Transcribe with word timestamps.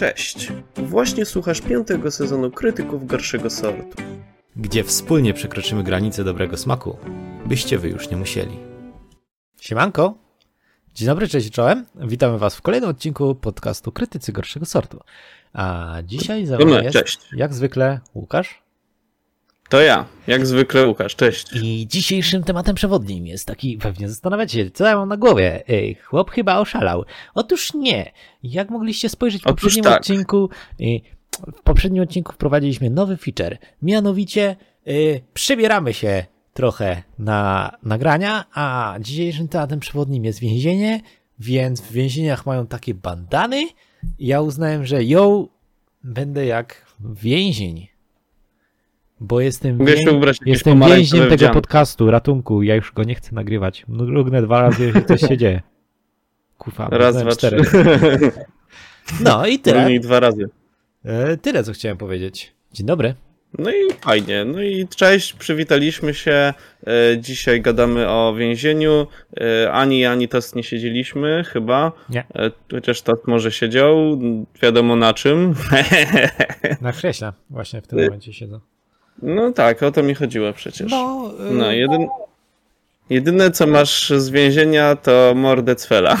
Cześć! 0.00 0.52
Właśnie 0.76 1.24
słuchasz 1.24 1.60
piątego 1.60 2.10
sezonu 2.10 2.50
Krytyków 2.50 3.06
Gorszego 3.06 3.50
Sortu. 3.50 4.02
Gdzie 4.56 4.84
wspólnie 4.84 5.34
przekroczymy 5.34 5.82
granice 5.82 6.24
dobrego 6.24 6.56
smaku, 6.56 6.96
byście 7.46 7.78
wy 7.78 7.88
już 7.88 8.10
nie 8.10 8.16
musieli. 8.16 8.56
Siemanko! 9.60 10.14
Dzień 10.94 11.06
dobry, 11.06 11.28
cześć 11.28 11.50
czołem. 11.50 11.86
Witamy 11.94 12.38
was 12.38 12.56
w 12.56 12.62
kolejnym 12.62 12.90
odcinku 12.90 13.34
podcastu 13.34 13.92
Krytycy 13.92 14.32
Gorszego 14.32 14.66
Sortu. 14.66 15.00
A 15.52 15.96
dzisiaj 16.04 16.46
za 16.46 16.58
mną 16.58 16.82
jest, 16.82 16.92
Cześć. 16.92 17.18
jak 17.36 17.54
zwykle, 17.54 18.00
Łukasz. 18.14 18.62
To 19.70 19.80
ja, 19.80 20.06
jak 20.26 20.46
zwykle 20.46 20.86
Łukasz, 20.86 21.16
cześć. 21.16 21.52
I 21.52 21.86
dzisiejszym 21.86 22.44
tematem 22.44 22.74
przewodnim 22.74 23.26
jest 23.26 23.46
taki, 23.46 23.78
pewnie 23.78 24.08
zastanawiacie 24.08 24.64
się, 24.64 24.70
co 24.70 24.86
ja 24.86 24.96
mam 24.96 25.08
na 25.08 25.16
głowie. 25.16 25.62
Ej, 25.68 25.94
chłop 25.94 26.30
chyba 26.30 26.58
oszalał. 26.58 27.04
Otóż 27.34 27.74
nie. 27.74 28.12
Jak 28.42 28.70
mogliście 28.70 29.08
spojrzeć 29.08 29.42
w 29.42 29.46
Otóż 29.46 29.62
poprzednim 29.62 29.84
tak. 29.84 30.00
odcinku, 30.00 30.48
y, 30.80 31.00
w 31.56 31.62
poprzednim 31.62 32.02
odcinku 32.02 32.32
wprowadziliśmy 32.32 32.90
nowy 32.90 33.16
feature. 33.16 33.58
Mianowicie 33.82 34.56
y, 34.88 35.20
przebieramy 35.34 35.94
się 35.94 36.24
trochę 36.54 37.02
na 37.18 37.70
nagrania, 37.82 38.44
a 38.54 38.96
dzisiejszym 39.00 39.48
tematem 39.48 39.80
przewodnim 39.80 40.24
jest 40.24 40.38
więzienie, 40.38 41.00
więc 41.38 41.80
w 41.80 41.92
więzieniach 41.92 42.46
mają 42.46 42.66
takie 42.66 42.94
bandany. 42.94 43.68
Ja 44.18 44.40
uznałem, 44.40 44.86
że 44.86 45.04
ją 45.04 45.48
będę 46.04 46.46
jak 46.46 46.86
więzień. 47.00 47.89
Bo 49.20 49.40
jestem, 49.40 49.78
wię- 49.78 49.96
jestem 50.46 50.80
więźniem 50.80 51.28
tego 51.28 51.50
podcastu, 51.50 52.10
ratunku. 52.10 52.62
Ja 52.62 52.74
już 52.74 52.92
go 52.92 53.04
nie 53.04 53.14
chcę 53.14 53.34
nagrywać. 53.34 53.84
Mrugnę 53.88 54.42
dwa 54.42 54.62
razy, 54.62 54.84
jeżeli 54.86 55.04
coś 55.04 55.20
się 55.20 55.36
dzieje. 55.36 55.62
Kufa, 56.58 56.88
Raz, 56.90 57.16
dwa, 57.16 57.30
cztery. 57.30 57.62
trzy. 57.64 57.84
No 59.24 59.46
i 59.46 59.58
tyle. 59.58 59.84
Mniej 59.84 60.00
dwa 60.00 60.20
razy. 60.20 60.48
E, 61.04 61.36
Tyle, 61.36 61.64
co 61.64 61.72
chciałem 61.72 61.98
powiedzieć. 61.98 62.52
Dzień 62.72 62.86
dobry. 62.86 63.14
No 63.58 63.70
i 63.70 63.92
fajnie. 64.00 64.44
No 64.44 64.62
i 64.62 64.88
cześć, 64.88 65.32
przywitaliśmy 65.32 66.14
się. 66.14 66.54
E, 66.86 67.18
Dzisiaj 67.18 67.60
gadamy 67.60 68.08
o 68.08 68.34
więzieniu. 68.38 69.06
E, 69.40 69.72
Ani, 69.72 70.06
ani 70.06 70.28
Tost 70.28 70.56
nie 70.56 70.62
siedzieliśmy, 70.62 71.44
chyba. 71.46 71.92
Nie. 72.10 72.24
Chociaż 72.72 73.02
Tost 73.02 73.26
może 73.26 73.52
siedział, 73.52 74.18
wiadomo 74.62 74.96
na 74.96 75.14
czym. 75.14 75.54
Na 76.80 76.92
krześle 76.92 77.32
właśnie 77.50 77.80
w 77.82 77.86
tym 77.86 78.04
momencie 78.04 78.32
siedzę. 78.32 78.60
No 79.22 79.52
tak, 79.52 79.82
o 79.82 79.90
to 79.92 80.02
mi 80.02 80.14
chodziło 80.14 80.52
przecież. 80.52 80.90
No, 80.92 81.32
e, 81.50 81.52
No, 81.54 81.72
jedyn... 81.72 82.06
jedyne 83.10 83.50
co 83.50 83.66
masz 83.66 84.10
z 84.10 84.30
więzienia 84.30 84.96
to 84.96 85.32
mordę 85.36 85.76
Cfela. 85.76 86.16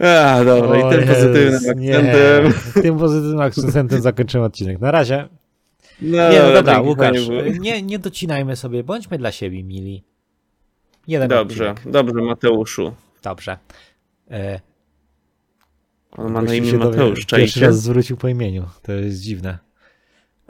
A, 0.00 0.44
dobra, 0.44 0.70
o 0.70 0.88
i 0.88 0.96
tym 0.96 1.08
pozytywnym 1.08 1.54
akcentem. 1.70 2.52
Tym 2.82 2.98
pozytywnym 2.98 3.40
akcentem 3.40 4.02
zakończymy 4.02 4.44
odcinek. 4.44 4.80
Na 4.80 4.90
razie. 4.90 5.28
No, 6.02 6.30
Nie, 6.30 6.42
no 6.42 6.52
dobra, 6.52 6.80
Łukasz, 6.80 7.16
nie, 7.60 7.82
nie 7.82 7.98
docinajmy 7.98 8.56
sobie, 8.56 8.84
bądźmy 8.84 9.18
dla 9.18 9.32
siebie 9.32 9.64
mili. 9.64 10.02
Jeden 11.06 11.28
Dobrze, 11.28 11.70
odcinek. 11.70 11.92
dobrze, 11.92 12.14
Mateuszu. 12.22 12.92
Dobrze. 13.22 13.58
On 16.10 16.32
ma 16.32 16.42
na 16.42 16.54
imię 16.54 16.72
Mateusz, 16.72 17.08
Pierwszy 17.18 17.26
czajcie? 17.26 17.60
raz 17.60 17.82
zwrócił 17.82 18.16
po 18.16 18.28
imieniu. 18.28 18.66
To 18.82 18.92
jest 18.92 19.20
dziwne. 19.20 19.58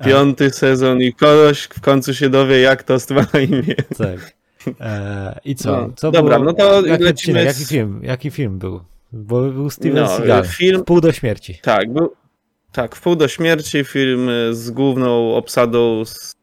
Piąty 0.04 0.50
sezon 0.50 1.00
i 1.02 1.12
kogoś 1.12 1.62
w 1.62 1.80
końcu 1.80 2.14
się 2.14 2.30
dowie, 2.30 2.60
jak 2.60 2.82
to 2.82 2.96
ma 3.10 3.40
imię. 3.40 3.74
Tak. 3.98 4.36
E, 4.80 5.40
I 5.44 5.54
co? 5.54 5.72
No, 5.72 5.92
co 5.96 6.10
dobra, 6.10 6.38
było? 6.38 6.52
no 6.52 6.52
to 6.52 6.86
jaki 6.86 7.04
lecimy 7.04 7.44
jaki 7.44 7.64
film? 7.64 8.00
Jaki 8.02 8.30
film 8.30 8.58
był? 8.58 8.80
Bo 9.12 9.40
był 9.50 9.70
Steven 9.70 10.02
No, 10.02 10.16
Seagal. 10.16 10.44
film- 10.44 10.80
W 10.80 10.84
pół 10.84 11.00
do 11.00 11.12
śmierci. 11.12 11.58
Tak, 11.62 11.92
był, 11.92 12.12
tak, 12.72 12.96
w 12.96 13.00
pół 13.00 13.16
do 13.16 13.28
śmierci 13.28 13.84
film 13.84 14.30
z 14.50 14.70
główną 14.70 15.34
obsadą 15.34 16.04
z 16.04 16.34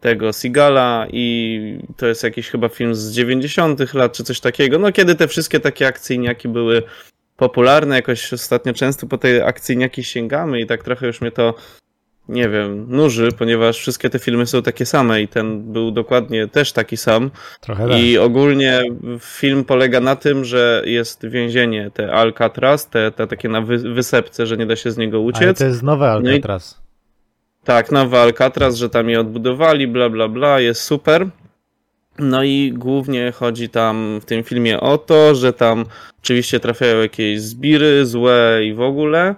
tego 0.00 0.32
Sigala 0.32 1.06
i 1.12 1.78
to 1.96 2.06
jest 2.06 2.22
jakiś 2.22 2.48
chyba 2.48 2.68
film 2.68 2.94
z 2.94 3.12
90 3.12 3.94
lat 3.94 4.12
czy 4.12 4.24
coś 4.24 4.40
takiego. 4.40 4.78
No 4.78 4.92
kiedy 4.92 5.14
te 5.14 5.28
wszystkie 5.28 5.60
takie 5.60 5.86
akcyjniaki 5.86 6.48
były 6.48 6.82
popularne, 7.40 7.96
jakoś 7.96 8.32
ostatnio 8.32 8.72
często 8.74 9.06
po 9.06 9.18
tej 9.18 9.42
akcyjniaki 9.42 10.04
sięgamy 10.04 10.60
i 10.60 10.66
tak 10.66 10.82
trochę 10.82 11.06
już 11.06 11.20
mnie 11.20 11.30
to 11.30 11.54
nie 12.28 12.48
wiem, 12.48 12.86
nuży, 12.88 13.32
ponieważ 13.32 13.78
wszystkie 13.78 14.10
te 14.10 14.18
filmy 14.18 14.46
są 14.46 14.62
takie 14.62 14.86
same 14.86 15.22
i 15.22 15.28
ten 15.28 15.72
był 15.72 15.90
dokładnie 15.90 16.48
też 16.48 16.72
taki 16.72 16.96
sam. 16.96 17.30
Trochę 17.60 17.88
tak. 17.88 17.98
I 17.98 18.18
ogólnie 18.18 18.82
film 19.20 19.64
polega 19.64 20.00
na 20.00 20.16
tym, 20.16 20.44
że 20.44 20.82
jest 20.86 21.26
więzienie, 21.26 21.90
te 21.94 22.12
Alcatraz, 22.12 22.88
te, 22.88 23.10
te 23.10 23.26
takie 23.26 23.48
na 23.48 23.60
wy, 23.60 23.78
wysepce, 23.78 24.46
że 24.46 24.56
nie 24.56 24.66
da 24.66 24.76
się 24.76 24.90
z 24.90 24.96
niego 24.96 25.16
Ale 25.18 25.26
uciec. 25.26 25.58
to 25.58 25.64
jest 25.64 25.82
nowe 25.82 26.20
No 26.22 26.30
i- 26.30 26.34
Alcatraz. 26.34 26.80
Tak, 27.64 27.92
nowy 27.92 28.18
Alcatraz, 28.18 28.76
że 28.76 28.88
tam 28.90 29.08
je 29.10 29.20
odbudowali, 29.20 29.88
bla 29.88 30.08
bla 30.08 30.28
bla, 30.28 30.60
jest 30.60 30.82
super. 30.82 31.26
No 32.18 32.42
i 32.44 32.72
głównie 32.76 33.32
chodzi 33.32 33.68
tam 33.68 34.18
w 34.22 34.24
tym 34.24 34.42
filmie 34.42 34.80
o 34.80 34.98
to, 34.98 35.34
że 35.34 35.52
tam 35.52 35.84
oczywiście 36.22 36.60
trafiają 36.60 37.00
jakieś 37.00 37.40
zbiry 37.40 38.06
złe 38.06 38.60
i 38.64 38.74
w 38.74 38.80
ogóle. 38.80 39.34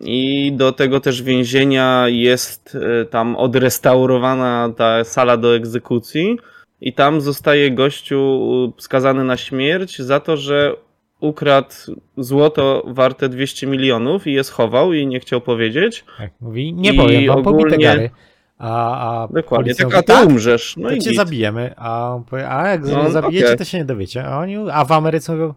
I 0.00 0.52
do 0.56 0.72
tego 0.72 1.00
też 1.00 1.22
więzienia 1.22 2.04
jest 2.08 2.78
e, 3.00 3.04
tam 3.04 3.36
odrestaurowana 3.36 4.72
ta 4.76 5.04
sala 5.04 5.36
do 5.36 5.56
egzekucji. 5.56 6.38
I 6.80 6.92
tam 6.92 7.20
zostaje 7.20 7.70
gościu 7.70 8.72
skazany 8.78 9.24
na 9.24 9.36
śmierć 9.36 9.98
za 9.98 10.20
to, 10.20 10.36
że 10.36 10.74
ukradł 11.20 11.70
złoto 12.16 12.82
warte 12.86 13.28
200 13.28 13.66
milionów 13.66 14.26
i 14.26 14.32
je 14.32 14.44
schował 14.44 14.92
i 14.92 15.06
nie 15.06 15.20
chciał 15.20 15.40
powiedzieć. 15.40 16.04
Jak 16.20 16.30
mówi, 16.40 16.72
nie 16.74 16.92
I 16.92 16.96
powiem 16.96 17.26
pobite 17.26 17.50
ogólnie- 17.50 17.78
gary. 17.78 18.10
A, 18.58 19.22
a 19.22 19.28
Dokładnie, 19.28 19.74
tak, 19.74 19.84
mówi, 19.86 19.96
a 19.96 20.02
ty 20.02 20.06
tak, 20.12 20.28
umrzesz. 20.28 20.76
No 20.76 20.88
to 20.88 20.94
i 20.94 20.98
cię 20.98 21.14
zabijemy. 21.14 21.74
A, 21.76 22.14
on 22.14 22.24
powie, 22.24 22.50
a 22.50 22.68
jak 22.68 22.84
No, 22.84 23.10
zabijecie, 23.10 23.46
okej. 23.46 23.58
to 23.58 23.64
się 23.64 23.78
nie 23.78 23.84
dowiecie. 23.84 24.24
A, 24.24 24.38
oni, 24.38 24.56
a 24.72 24.84
w 24.84 24.92
Ameryce 24.92 25.32
mówią, 25.32 25.54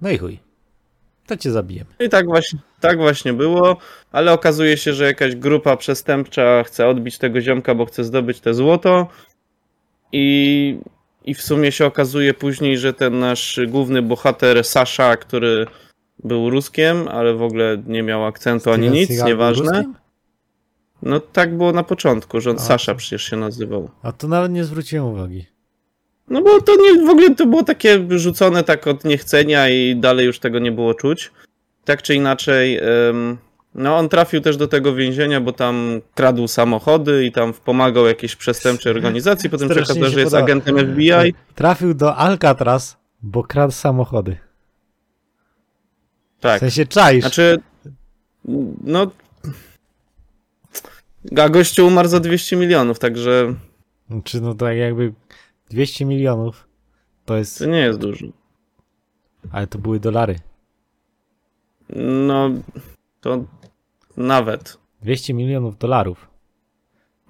no 0.00 0.10
i 0.10 0.18
chuj, 0.18 0.38
to 1.26 1.36
cię 1.36 1.50
zabijemy. 1.50 1.90
I 2.00 2.08
tak 2.08 2.26
właśnie, 2.26 2.58
tak 2.80 2.98
właśnie 2.98 3.32
było, 3.32 3.76
ale 4.12 4.32
okazuje 4.32 4.76
się, 4.76 4.92
że 4.92 5.04
jakaś 5.04 5.36
grupa 5.36 5.76
przestępcza 5.76 6.62
chce 6.62 6.86
odbić 6.88 7.18
tego 7.18 7.40
ziomka, 7.40 7.74
bo 7.74 7.86
chce 7.86 8.04
zdobyć 8.04 8.40
te 8.40 8.54
złoto 8.54 9.06
i, 10.12 10.78
i 11.24 11.34
w 11.34 11.42
sumie 11.42 11.72
się 11.72 11.86
okazuje 11.86 12.34
później, 12.34 12.78
że 12.78 12.92
ten 12.92 13.18
nasz 13.18 13.60
główny 13.68 14.02
bohater 14.02 14.64
Sasza, 14.64 15.16
który 15.16 15.66
był 16.24 16.50
Ruskiem, 16.50 17.08
ale 17.08 17.34
w 17.34 17.42
ogóle 17.42 17.82
nie 17.86 18.02
miał 18.02 18.24
akcentu 18.26 18.70
ani 18.70 18.82
Steven 18.82 19.00
nic, 19.00 19.08
Seagal 19.08 19.26
nieważne. 19.26 19.84
No 21.02 21.20
tak 21.20 21.56
było 21.56 21.72
na 21.72 21.82
początku, 21.82 22.40
że 22.40 22.50
on 22.50 22.56
A. 22.56 22.58
Sasza 22.58 22.94
przecież 22.94 23.22
się 23.22 23.36
nazywał. 23.36 23.90
A 24.02 24.12
to 24.12 24.28
nawet 24.28 24.52
nie 24.52 24.64
zwróciłem 24.64 25.06
uwagi. 25.06 25.46
No 26.28 26.42
bo 26.42 26.60
to 26.62 26.72
nie, 26.76 27.06
w 27.06 27.10
ogóle 27.10 27.34
to 27.34 27.46
było 27.46 27.62
takie 27.62 28.06
rzucone 28.18 28.64
tak 28.64 28.86
od 28.86 29.04
niechcenia 29.04 29.68
i 29.68 29.96
dalej 29.96 30.26
już 30.26 30.38
tego 30.38 30.58
nie 30.58 30.72
było 30.72 30.94
czuć. 30.94 31.32
Tak 31.84 32.02
czy 32.02 32.14
inaczej, 32.14 32.80
no 33.74 33.96
on 33.96 34.08
trafił 34.08 34.40
też 34.40 34.56
do 34.56 34.68
tego 34.68 34.94
więzienia, 34.94 35.40
bo 35.40 35.52
tam 35.52 36.00
kradł 36.14 36.48
samochody 36.48 37.24
i 37.24 37.32
tam 37.32 37.52
pomagał 37.52 38.06
jakiejś 38.06 38.36
przestępczej 38.36 38.92
organizacji, 38.92 39.50
potem 39.50 39.68
się 39.68 39.82
okazało, 39.82 40.06
że 40.06 40.20
jest 40.20 40.34
agentem 40.34 40.78
FBI. 40.78 41.34
Trafił 41.54 41.94
do 41.94 42.16
Alcatraz, 42.16 42.96
bo 43.22 43.44
kradł 43.44 43.72
samochody. 43.72 44.36
W 46.38 46.40
Tak, 46.40 46.60
sensie 46.60 46.86
czaisz. 46.86 47.20
znaczy, 47.24 47.58
no... 48.84 49.10
A 51.42 51.48
gościu 51.48 51.86
umarł 51.86 52.08
za 52.08 52.20
200 52.20 52.56
milionów, 52.56 52.98
także 52.98 53.54
Czy 54.24 54.40
no 54.40 54.54
tak 54.54 54.76
jakby 54.76 55.12
200 55.70 56.04
milionów 56.04 56.68
to 57.24 57.36
jest, 57.36 57.58
to 57.58 57.66
nie 57.66 57.78
jest 57.78 57.98
dużo. 57.98 58.26
ale 59.52 59.66
to 59.66 59.78
były 59.78 60.00
dolary. 60.00 60.38
No, 62.26 62.50
to 63.20 63.44
nawet. 64.16 64.78
200 65.02 65.34
milionów 65.34 65.78
dolarów. 65.78 66.30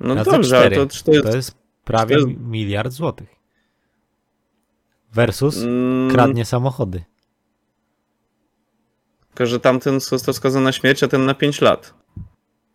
No 0.00 0.14
Razy 0.14 0.31
dobrze, 0.31 0.58
ale 0.58 0.70
to, 0.70 0.87
to 0.87 1.12
jest... 1.12 1.26
To 1.26 1.37
jest 1.37 1.56
prawie 1.84 2.16
miliard 2.26 2.93
złotych. 2.93 3.28
Versus 5.12 5.56
mm, 5.62 6.10
kradnie 6.10 6.44
samochody. 6.44 7.04
Tylko, 9.28 9.46
że 9.46 9.60
tamten 9.60 10.00
został 10.00 10.34
skazany 10.34 10.64
na 10.64 10.72
śmierć, 10.72 11.02
a 11.02 11.08
ten 11.08 11.25
na 11.25 11.34
5 11.34 11.60
lat. 11.60 11.94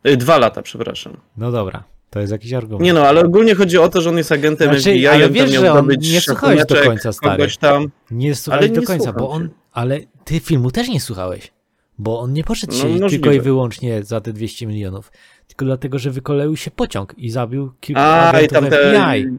Y, 0.08 0.18
Dwa 0.18 0.38
lata, 0.38 0.62
przepraszam. 0.62 1.18
No 1.38 1.52
dobra, 1.52 1.84
to 2.10 2.20
jest 2.20 2.32
jakiś 2.32 2.54
argument. 2.54 2.84
Nie 2.84 2.94
no, 2.94 3.08
ale 3.08 3.22
ogólnie 3.26 3.56
chodzi 3.56 3.78
o 3.78 3.90
to, 3.90 4.02
że 4.02 4.10
on 4.10 4.18
jest 4.18 4.32
agentem 4.32 4.68
Znaczy, 4.70 4.82
FBI, 4.82 5.08
ale 5.08 5.26
on 5.26 5.32
wiesz, 5.32 5.52
że 5.52 5.74
on 5.74 5.88
nie 6.02 6.22
słuchałeś 6.22 6.66
do 6.66 6.76
końca, 6.84 7.14
stary. 7.14 7.48
tam. 7.60 7.92
Nie 8.12 8.36
słuchałeś 8.36 8.72
do 8.72 8.80
nie 8.82 8.88
końca, 8.88 9.14
bo 9.14 9.30
on. 9.30 9.50
Ale 9.72 10.00
ty 10.26 10.40
filmu 10.40 10.72
też 10.72 10.88
nie 10.90 11.02
słuchałeś. 11.02 11.52
Bo 11.98 12.20
on 12.20 12.34
nie 12.34 12.44
poszedł 12.44 12.74
No, 12.74 12.80
się 12.80 12.88
możliwe. 12.88 13.10
tylko 13.10 13.32
i 13.32 13.40
wyłącznie 13.42 14.04
za 14.04 14.22
te 14.22 14.34
200 14.34 14.68
milionów. 14.68 15.12
Tylko 15.48 15.66
dlatego, 15.66 16.00
że 16.00 16.10
wykoleił 16.12 16.56
się 16.56 16.72
pociąg 16.72 17.14
i 17.18 17.30
zabił 17.30 17.72
kilku 17.80 18.02
A, 18.02 18.32
i 18.32 18.36
agentów 18.36 18.60
tam 18.60 18.70
te... 18.70 18.78
FBI. 18.94 19.38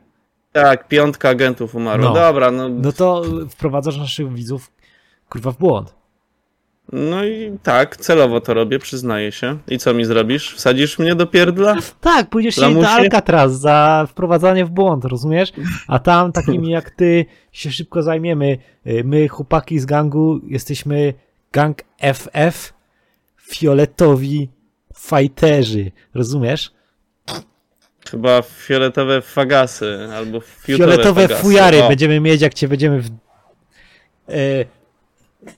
Tak, 0.52 0.88
piątka 0.88 1.28
agentów 1.28 1.74
umarła. 1.74 2.08
No. 2.08 2.14
Dobra, 2.14 2.50
no, 2.50 2.68
No 2.68 2.92
to 2.92 3.22
wprowadzasz 3.50 3.96
naszych 3.98 4.32
widzów 4.34 4.72
kurwa 5.28 5.52
w 5.52 5.58
błąd. 5.58 5.94
No 6.92 7.24
i 7.24 7.58
tak, 7.62 7.96
celowo 7.96 8.40
to 8.40 8.54
robię, 8.54 8.78
przyznaję 8.78 9.32
się. 9.32 9.58
I 9.68 9.78
co 9.78 9.94
mi 9.94 10.04
zrobisz? 10.04 10.54
Wsadzisz 10.54 10.98
mnie 10.98 11.14
do 11.14 11.26
pierdla? 11.26 11.76
Tak, 12.00 12.30
pójdziesz 12.30 12.54
się 12.54 12.74
do 12.74 12.88
Alcatraz 12.88 13.60
za 13.60 14.06
wprowadzanie 14.08 14.64
w 14.64 14.70
błąd, 14.70 15.04
rozumiesz? 15.04 15.52
A 15.88 15.98
tam 15.98 16.32
takimi 16.32 16.70
jak 16.70 16.90
ty 16.90 17.26
się 17.52 17.70
szybko 17.70 18.02
zajmiemy. 18.02 18.58
Y, 18.86 19.02
My, 19.04 19.28
chłopaki 19.28 19.78
z 19.78 19.86
gangu, 19.86 20.40
jesteśmy 20.46 21.14
gang 21.52 21.82
FF, 22.14 22.72
fioletowi 23.42 24.48
fajterzy, 24.94 25.92
rozumiesz? 26.14 26.72
Chyba 28.10 28.42
fioletowe 28.42 29.20
fagasy 29.22 30.08
albo 30.16 30.40
Fioletowe 30.40 31.22
fagasy. 31.22 31.42
fujary 31.42 31.82
O, 31.84 31.88
będziemy 31.88 32.20
mieć, 32.20 32.40
jak 32.42 32.54
cię 32.54 32.68
będziemy 32.68 33.00
w... 33.00 33.10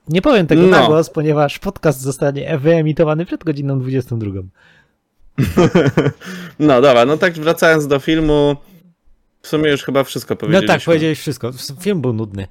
Nie 0.09 0.23
powiem 0.23 0.47
tego 0.47 0.63
No. 0.63 0.69
na 0.69 0.87
głos, 0.87 1.11
ponieważ 1.11 1.59
podcast 1.59 2.01
zostanie 2.01 2.59
wyemitowany 2.59 3.27
przed 3.27 3.45
godziną 3.45 3.81
22. 3.81 4.31
No 6.59 6.81
dobra, 6.81 7.05
no 7.05 7.17
tak 7.17 7.35
wracając 7.35 7.87
do 7.87 7.99
filmu, 7.99 8.57
w 9.43 9.49
sumie 9.49 9.71
już 9.71 9.83
chyba 9.85 10.05
wszystko 10.05 10.35
No 10.35 10.37
powiedzieliśmy. 10.37 10.69
tak, 10.75 10.83
powiedziałeś 10.85 11.19
wszystko. 11.21 11.51
Film 11.81 12.01
był 12.01 12.13
nudny. 12.13 12.47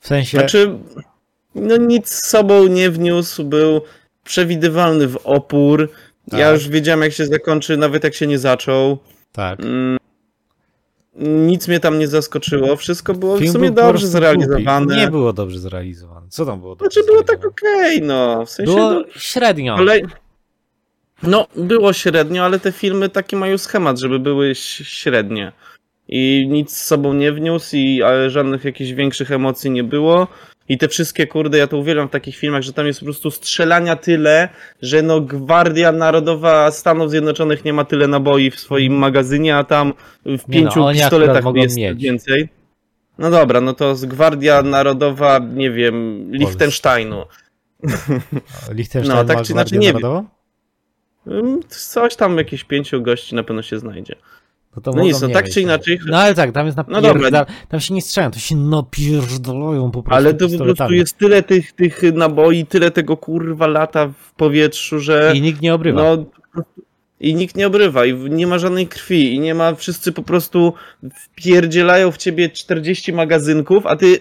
W 0.00 0.06
sensie... 0.06 0.38
Znaczy, 0.38 0.78
no 1.54 1.76
nic 1.76 2.08
z 2.08 2.26
sobą 2.26 2.66
nie 2.66 2.90
wniósł, 2.90 3.44
był 3.44 3.80
przewidywalny 4.24 5.08
w 5.08 5.16
opór. 5.24 5.90
Ja 6.32 6.38
Tak. 6.38 6.52
już 6.54 6.68
wiedziałem 6.68 7.02
jak 7.02 7.12
się 7.12 7.26
zakończy, 7.26 7.76
nawet 7.76 8.04
jak 8.04 8.14
się 8.14 8.26
nie 8.26 8.38
zaczął. 8.38 8.98
Tak. 9.32 9.60
Mm, 9.60 9.98
Nic 11.20 11.68
mnie 11.68 11.80
tam 11.80 11.98
nie 11.98 12.08
zaskoczyło, 12.08 12.76
wszystko 12.76 13.14
było 13.14 13.36
w 13.36 13.40
Film 13.40 13.52
sumie 13.52 13.70
był 13.70 13.84
dobrze 13.84 14.06
zrealizowane. 14.06 14.86
głupi. 14.86 15.00
Nie 15.00 15.08
było 15.10 15.32
dobrze 15.32 15.58
zrealizowane. 15.58 16.26
Co 16.30 16.46
tam 16.46 16.60
było 16.60 16.74
Znaczy 16.74 17.00
było 17.06 17.22
tak 17.22 17.46
okej, 17.46 18.02
no. 18.02 18.46
W 18.46 18.50
sensie 18.50 18.72
Było 18.72 18.92
no, 18.92 19.02
średnio. 19.16 19.76
kolej... 19.76 20.04
No, 21.22 21.46
było 21.56 21.92
średnio, 21.92 22.44
ale 22.44 22.60
te 22.60 22.72
filmy 22.72 23.08
taki 23.08 23.36
mają 23.36 23.58
schemat, 23.58 23.98
żeby 23.98 24.18
były 24.18 24.54
średnie. 24.54 25.52
I 26.08 26.46
nic 26.50 26.76
z 26.76 26.84
sobą 26.86 27.12
nie 27.14 27.32
wniósł, 27.32 27.76
i 27.76 28.02
ale 28.02 28.30
żadnych 28.30 28.64
jakichś 28.64 28.90
większych 28.90 29.30
emocji 29.32 29.70
nie 29.70 29.84
było. 29.84 30.28
I 30.68 30.78
te 30.78 30.88
wszystkie, 30.88 31.26
kurde, 31.26 31.58
ja 31.58 31.66
to 31.66 31.78
uwielbiam 31.78 32.08
w 32.08 32.10
takich 32.10 32.36
filmach, 32.36 32.62
że 32.62 32.72
tam 32.72 32.86
jest 32.86 33.00
po 33.00 33.04
prostu 33.06 33.30
strzelania 33.30 33.96
tyle, 33.96 34.48
że 34.82 35.02
no 35.02 35.20
Gwardia 35.20 35.92
Narodowa 35.92 36.70
Stanów 36.70 37.10
Zjednoczonych 37.10 37.64
nie 37.64 37.72
ma 37.72 37.84
tyle 37.84 38.08
naboi 38.08 38.50
w 38.50 38.60
swoim 38.60 38.92
magazynie, 38.92 39.56
a 39.56 39.64
tam 39.64 39.92
w 40.26 40.44
pięciu 40.50 40.80
no, 40.80 40.86
oni 40.86 41.02
akurat 41.02 41.22
pistoletach 41.22 41.54
jest 41.54 41.76
mieć. 41.76 42.02
więcej. 42.02 42.48
No 43.18 43.30
dobra, 43.30 43.60
no 43.60 43.72
to 43.72 43.96
z 43.96 44.04
Gwardia 44.04 44.62
Narodowa, 44.62 45.38
nie 45.54 45.70
wiem, 45.70 46.26
Liechtensteinu. 46.32 47.24
Liechtenstein 48.70 49.18
No, 49.18 49.24
tak 49.24 49.42
czy 49.42 49.52
inaczej, 49.52 49.78
nie 49.78 49.92
Narodową? 49.92 50.24
Mm, 51.26 51.60
Coś 51.68 52.16
tam, 52.16 52.38
jakieś 52.38 52.64
pięciu 52.64 53.02
gości 53.02 53.34
na 53.34 53.42
pewno 53.42 53.62
się 53.62 53.78
znajdzie. 53.78 54.16
No, 54.76 54.82
to 54.82 54.90
No 54.92 55.02
nic, 55.02 55.20
no 55.20 55.28
tak 55.28 55.48
czy 55.50 55.60
inaczej- 55.60 55.98
No 56.06 56.18
ale 56.18 56.34
tak, 56.34 56.52
tam 56.52 56.66
jest 56.66 56.78
No 56.78 56.84
napierdal... 56.88 57.14
dobra. 57.14 57.46
Tam 57.68 57.80
się 57.80 57.94
nie 57.94 58.02
strzelają, 58.02 58.30
to 58.30 58.38
się 58.38 58.56
napierdalają 58.56 59.90
po 59.90 60.02
prostu 60.02 60.16
Ale 60.16 60.34
to 60.34 60.48
po 60.48 60.64
prostu 60.64 60.92
jest 60.92 61.18
tyle 61.18 61.42
tych, 61.42 61.72
tych 61.72 62.02
naboi, 62.14 62.66
tyle 62.66 62.90
tego 62.90 63.16
kurwa 63.16 63.66
lata 63.66 64.08
w 64.08 64.32
powietrzu, 64.34 64.98
że 64.98 65.32
I 65.34 65.40
nikt 65.40 65.62
nie 65.62 65.74
obrywa. 65.74 66.02
no 66.02 66.24
i 67.20 67.34
nikt 67.34 67.56
nie 67.56 67.66
obrywa 67.66 68.06
i 68.06 68.14
nie 68.30 68.46
ma 68.46 68.58
żadnej 68.58 68.86
krwi 68.86 69.34
i 69.34 69.40
nie 69.40 69.54
ma, 69.54 69.74
wszyscy 69.74 70.12
po 70.12 70.22
prostu 70.22 70.72
wpierdzielają 71.14 72.10
w 72.12 72.16
ciebie 72.16 72.50
40 72.50 73.12
magazynków, 73.12 73.86
a 73.86 73.96
ty 73.96 74.18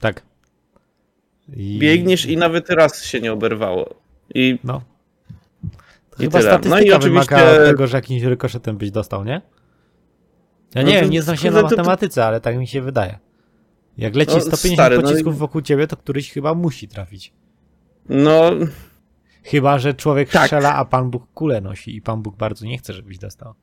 Tak. 0.00 0.22
I... 1.56 1.78
biegniesz 1.78 2.26
i 2.26 2.36
nawet 2.36 2.70
raz 2.70 3.04
się 3.04 3.20
nie 3.20 3.32
oberwało. 3.32 3.94
I 4.34 4.58
No. 4.64 4.82
I 6.18 6.22
chyba 6.22 6.38
tyle. 6.38 6.50
No 6.52 6.58
i 6.58 6.60
statystyka 6.62 6.96
oczywiście- 6.96 7.36
wymaga 7.36 7.64
tego, 7.64 7.86
że 7.86 7.96
jakimś 7.96 8.22
rykoszetem 8.22 8.76
byś 8.76 8.90
dostał, 8.90 9.24
nie? 9.24 9.32
Ja 10.74 10.82
No 10.82 10.88
nie 10.88 10.94
to- 10.94 11.00
wiem, 11.02 11.10
nie 11.10 11.22
znam 11.22 11.36
się 11.36 11.50
na 11.50 11.62
matematyce, 11.62 12.24
ale 12.24 12.40
tak 12.40 12.56
mi 12.58 12.66
się 12.66 12.82
wydaje. 12.82 13.18
Jak 13.98 14.14
leci 14.16 14.34
No, 14.34 14.40
150 14.40 14.74
stary, 14.74 14.96
no 14.96 15.02
pocisków 15.02 15.38
wokół 15.38 15.62
ciebie, 15.62 15.86
to 15.86 15.96
któryś 15.96 16.32
chyba 16.32 16.54
musi 16.54 16.88
trafić. 16.88 17.32
no, 18.08 18.50
Chyba, 19.44 19.78
że 19.78 19.94
człowiek 19.94 20.30
Tak. 20.30 20.44
strzela, 20.44 20.74
a 20.74 20.84
Pan 20.84 21.10
Bóg 21.10 21.26
kulę 21.34 21.60
nosi 21.60 21.96
i 21.96 22.02
Pan 22.02 22.22
Bóg 22.22 22.36
bardzo 22.36 22.66
nie 22.66 22.78
chce, 22.78 22.92
żebyś 22.92 23.18
dostał. 23.18 23.54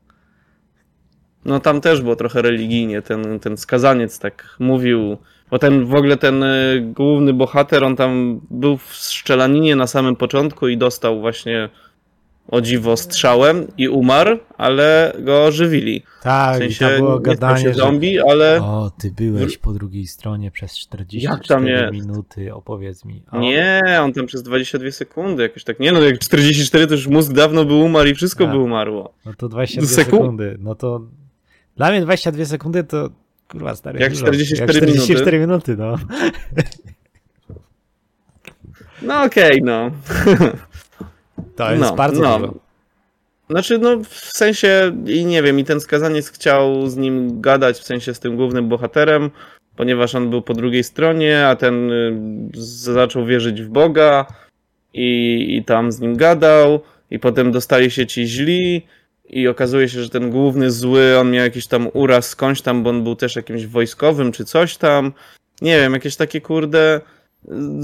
no 1.45 1.59
tam 1.59 1.81
też 1.81 2.01
było 2.01 2.15
trochę 2.15 2.41
religijnie, 2.41 3.01
ten, 3.01 3.39
ten 3.39 3.57
skazaniec 3.57 4.19
tak 4.19 4.55
mówił, 4.59 5.17
bo 5.51 5.59
ten 5.59 5.85
w 5.85 5.93
ogóle 5.95 6.17
ten 6.17 6.43
y, 6.43 6.81
główny 6.95 7.33
bohater, 7.33 7.83
on 7.83 7.95
tam 7.95 8.41
był 8.51 8.77
w 8.77 8.95
strzelaninie 8.95 9.75
na 9.75 9.87
samym 9.87 10.15
początku 10.15 10.67
i 10.67 10.77
dostał 10.77 11.19
właśnie 11.19 11.69
o 12.47 12.61
dziwo 12.61 12.97
strzałem 12.97 13.67
i 13.77 13.87
umarł, 13.89 14.37
ale 14.57 15.13
go 15.19 15.43
ożywili. 15.45 16.03
Tak, 16.23 16.53
W 16.53 16.57
i 16.57 16.59
sensie 16.61 16.85
tam 16.85 16.97
było 16.97 17.19
gadanie, 17.19 17.61
się 17.63 17.73
że 17.73 17.79
zombie, 17.79 18.19
ale 18.29 18.61
o, 18.61 18.91
ty 18.99 19.11
byłeś 19.11 19.57
po 19.57 19.73
drugiej 19.73 20.07
stronie 20.07 20.51
przez 20.51 20.77
44 20.77 21.37
Jak 21.37 21.47
tam 21.47 21.67
jest? 21.67 21.93
minuty, 21.93 22.53
opowiedz 22.53 23.05
mi. 23.05 23.23
O, 23.31 23.39
nie, 23.39 23.81
on 24.01 24.13
tam 24.13 24.25
przez 24.25 24.43
22 24.43 24.91
sekundy 24.91 25.43
jakoś 25.43 25.63
tak, 25.63 25.79
nie 25.79 25.91
no, 25.91 26.01
jak 26.01 26.19
44 26.19 26.87
to 26.87 26.93
już 26.93 27.07
mózg 27.07 27.33
dawno 27.33 27.65
by 27.65 27.73
umarł 27.73 28.09
i 28.09 28.15
wszystko 28.15 28.43
A. 28.43 28.47
by 28.51 28.57
umarło. 28.57 29.13
No 29.25 29.33
to 29.37 29.49
22 29.49 29.87
Sekund- 29.87 30.05
sekundy. 30.05 30.57
No 30.59 30.75
to 30.75 31.01
dla 31.77 31.89
mnie 31.91 32.01
22 32.01 32.45
sekundy 32.45 32.83
to 32.83 33.09
kurwa 33.47 33.75
stary. 33.75 33.99
Jak 33.99 34.09
dużo. 34.11 34.25
44 34.25 34.79
jak 34.79 34.89
44 34.89 35.39
minuty, 35.39 35.75
no. 35.77 35.95
No 39.01 39.23
okej, 39.23 39.61
no. 39.63 39.91
To 41.55 41.69
jest 41.71 41.81
No, 41.81 41.95
bardzo 41.95 42.21
no. 42.21 42.39
dużo. 42.39 42.53
Znaczy, 43.49 43.77
no 43.77 43.97
w 44.03 44.15
sensie, 44.15 44.91
i 45.07 45.25
nie 45.25 45.43
wiem, 45.43 45.59
i 45.59 45.63
ten 45.63 45.79
skazaniec 45.79 46.29
chciał 46.31 46.87
z 46.87 46.97
nim 46.97 47.41
gadać, 47.41 47.79
w 47.79 47.83
sensie 47.83 48.13
z 48.13 48.19
tym 48.19 48.35
głównym 48.35 48.69
bohaterem, 48.69 49.31
ponieważ 49.75 50.15
on 50.15 50.29
był 50.29 50.41
po 50.41 50.53
drugiej 50.53 50.83
stronie, 50.83 51.47
a 51.47 51.55
ten 51.55 51.91
y, 51.91 52.19
zaczął 52.61 53.25
wierzyć 53.25 53.61
w 53.61 53.69
Boga 53.69 54.25
i, 54.93 55.45
i 55.57 55.65
tam 55.65 55.91
z 55.91 55.99
nim 55.99 56.17
gadał, 56.17 56.79
i 57.11 57.19
potem 57.19 57.51
dostali 57.51 57.91
się 57.91 58.07
ci 58.07 58.27
źli, 58.27 58.85
i 59.29 59.47
okazuje 59.47 59.89
się, 59.89 60.03
że 60.03 60.09
ten 60.09 60.29
główny 60.31 60.71
zły, 60.71 61.19
on 61.19 61.31
miał 61.31 61.43
jakiś 61.43 61.67
tam 61.67 61.87
uraz 61.93 62.27
skądś 62.29 62.61
tam, 62.61 62.83
bo 62.83 62.89
on 62.89 63.03
był 63.03 63.15
też 63.15 63.35
jakimś 63.35 63.65
wojskowym 63.65 64.31
czy 64.31 64.45
coś 64.45 64.77
tam. 64.77 65.13
Nie 65.61 65.79
wiem, 65.79 65.93
jakieś 65.93 66.15
takie 66.15 66.41
kurde. 66.41 67.01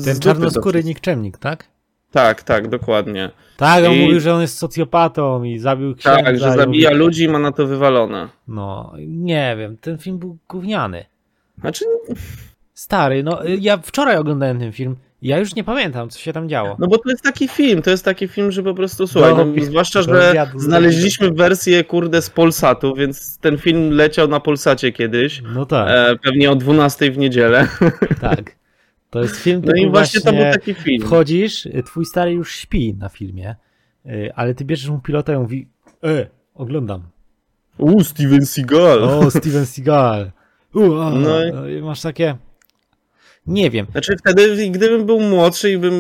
Ten 0.06 0.20
czarnoskóry 0.20 0.84
nikczemnik, 0.84 1.38
tak? 1.38 1.71
Tak, 2.12 2.44
tak, 2.44 2.68
dokładnie. 2.70 3.30
Tak, 3.58 3.86
on 3.86 3.92
I- 3.94 4.02
mówił, 4.06 4.20
że 4.20 4.34
on 4.34 4.42
jest 4.42 4.58
socjopatą 4.58 5.44
i 5.44 5.60
zabił 5.60 5.96
księdza. 5.96 6.24
Tak, 6.24 6.40
że 6.40 6.52
zabija 6.52 6.90
mówi- 6.90 7.00
ludzi 7.00 7.24
i 7.24 7.28
ma 7.28 7.40
na 7.40 7.52
to 7.52 7.68
wywalone. 7.68 8.28
No, 8.48 8.94
nie 9.08 9.56
wiem, 9.60 9.78
ten 9.78 9.98
film 9.98 10.18
był 10.20 10.38
gówniany. 10.50 11.06
Znaczy, 11.60 11.86
Stary, 12.74 13.24
no 13.24 13.40
ja 13.60 13.78
wczoraj 13.78 14.18
oglądałem 14.18 14.60
ten 14.60 14.72
film 14.72 14.96
ja 15.22 15.38
już 15.40 15.56
nie 15.56 15.64
pamiętam, 15.64 16.10
co 16.10 16.20
się 16.20 16.34
tam 16.34 16.50
działo. 16.50 16.76
no 16.80 16.88
bo 16.88 16.98
to 16.98 17.10
jest 17.10 17.24
taki 17.24 17.48
film, 17.48 17.82
to 17.82 17.90
jest 17.90 18.06
taki 18.06 18.28
film, 18.28 18.52
że 18.52 18.64
po 18.64 18.74
prostu 18.74 19.08
słuchaj, 19.08 19.34
no, 19.36 19.64
zwłaszcza, 19.66 20.02
że 20.02 20.34
znaleźliśmy 20.56 21.32
wersję 21.32 21.84
kurde 21.84 22.22
z 22.22 22.30
Polsatu, 22.30 22.96
więc 22.96 23.38
ten 23.38 23.58
film 23.58 23.90
leciał 23.92 24.28
na 24.28 24.40
Polsacie 24.40 24.92
kiedyś, 24.92 25.42
No 25.54 25.66
tak, 25.66 25.88
e, 25.92 26.16
pewnie 26.24 26.52
o 26.52 26.56
12 26.56 27.12
w 27.12 27.18
niedzielę. 27.18 27.68
tak. 28.22 28.56
To 29.12 29.22
jest 29.22 29.36
film 29.36 29.62
No 29.66 29.68
typu 29.74 29.86
i 29.88 29.90
właśnie 29.90 30.22
to 30.22 30.32
był 30.32 30.40
właśnie 30.40 30.54
taki 30.60 30.74
film. 30.74 31.02
wchodzisz, 31.08 31.68
twój 31.86 32.06
stary 32.06 32.32
już 32.32 32.56
śpi 32.56 32.94
na 32.94 33.10
filmie, 33.10 33.56
y, 34.06 34.32
ale 34.36 34.56
ty 34.56 34.66
bierzesz 34.66 34.90
mu 34.90 35.00
pilota 35.00 35.34
i 35.34 35.36
on 35.36 35.42
mówi, 35.42 35.68
e, 36.04 36.28
oglądam. 36.56 37.02
U, 37.78 38.04
Steven 38.04 38.46
Seagal. 38.46 39.04
O, 39.04 39.32
Steven 39.32 39.66
Seagal. 39.66 40.32
U, 40.76 40.96
a, 41.02 41.10
No 41.10 41.20
no 41.54 41.68
i 41.68 41.82
masz 41.82 42.02
takie, 42.02 42.36
nie 43.48 43.70
wiem. 43.70 43.86
Znaczy 43.92 44.18
wtedy, 44.18 44.70
gdybym 44.70 45.06
był 45.06 45.20
młodszy 45.20 45.72
i 45.72 45.78
bym 45.78 45.94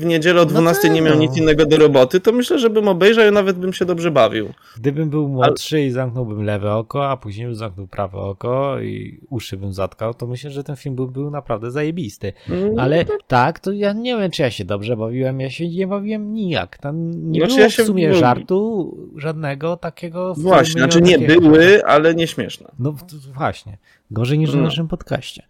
w 0.00 0.04
niedzielę 0.04 0.40
o 0.42 0.44
No 0.44 0.50
12 0.50 0.82
tak, 0.82 0.92
nie 0.92 1.02
miał 1.02 1.14
no. 1.14 1.20
nic 1.20 1.36
innego 1.36 1.66
do 1.66 1.76
roboty, 1.76 2.20
to 2.20 2.32
myślę, 2.32 2.58
że 2.58 2.70
bym 2.70 2.88
obejrzał 2.88 3.28
i 3.28 3.32
nawet 3.32 3.58
bym 3.58 3.72
się 3.72 3.84
dobrze 3.84 4.10
bawił. 4.10 4.48
Gdybym 4.76 5.10
był 5.10 5.28
młodszy 5.28 5.82
i 5.82 5.90
zamknąłbym 5.90 6.42
lewe 6.44 6.74
oko, 6.74 7.10
a 7.10 7.16
później 7.16 7.46
bym 7.46 7.54
zamknął 7.56 7.86
prawe 7.86 8.18
oko 8.18 8.80
i 8.80 9.20
uszy 9.30 9.56
bym 9.56 9.72
zatkał, 9.72 10.14
to 10.14 10.26
myślę, 10.26 10.50
że 10.50 10.64
ten 10.64 10.76
film 10.76 10.94
był, 10.96 11.08
był 11.08 11.30
naprawdę 11.30 11.70
zajebisty. 11.70 12.32
Mm, 12.48 12.78
Ale 12.78 13.04
tak, 13.26 13.60
to 13.60 13.72
ja 13.72 13.92
nie 13.92 14.16
wiem, 14.18 14.30
czy 14.30 14.42
ja 14.42 14.50
się 14.50 14.64
dobrze 14.64 14.96
bawiłem, 14.96 15.40
ja 15.40 15.50
się 15.50 15.68
nie 15.68 15.86
bawiłem 15.86 16.32
nijak. 16.32 16.78
Tam 16.78 17.10
nie 17.30 17.40
Znaczy, 17.40 17.54
było 17.54 17.60
ja 17.64 17.68
w 17.68 17.86
sumie 17.86 18.14
żartu 18.14 18.96
żadnego 19.16 19.76
takiego. 19.76 20.34
w 20.34 20.38
Właśnie, 20.42 20.80
znaczy 20.80 21.00
nie 21.02 21.18
takie- 21.18 21.40
były, 21.40 21.84
ale 21.84 22.14
nieśmieszne. 22.14 22.70
No 22.78 22.92
w- 22.92 23.32
właśnie, 23.34 23.78
gorzej 24.10 24.38
niż 24.38 24.50
w 24.50 24.56
No. 24.56 24.62
naszym 24.62 24.88
podcaście. 24.88 25.42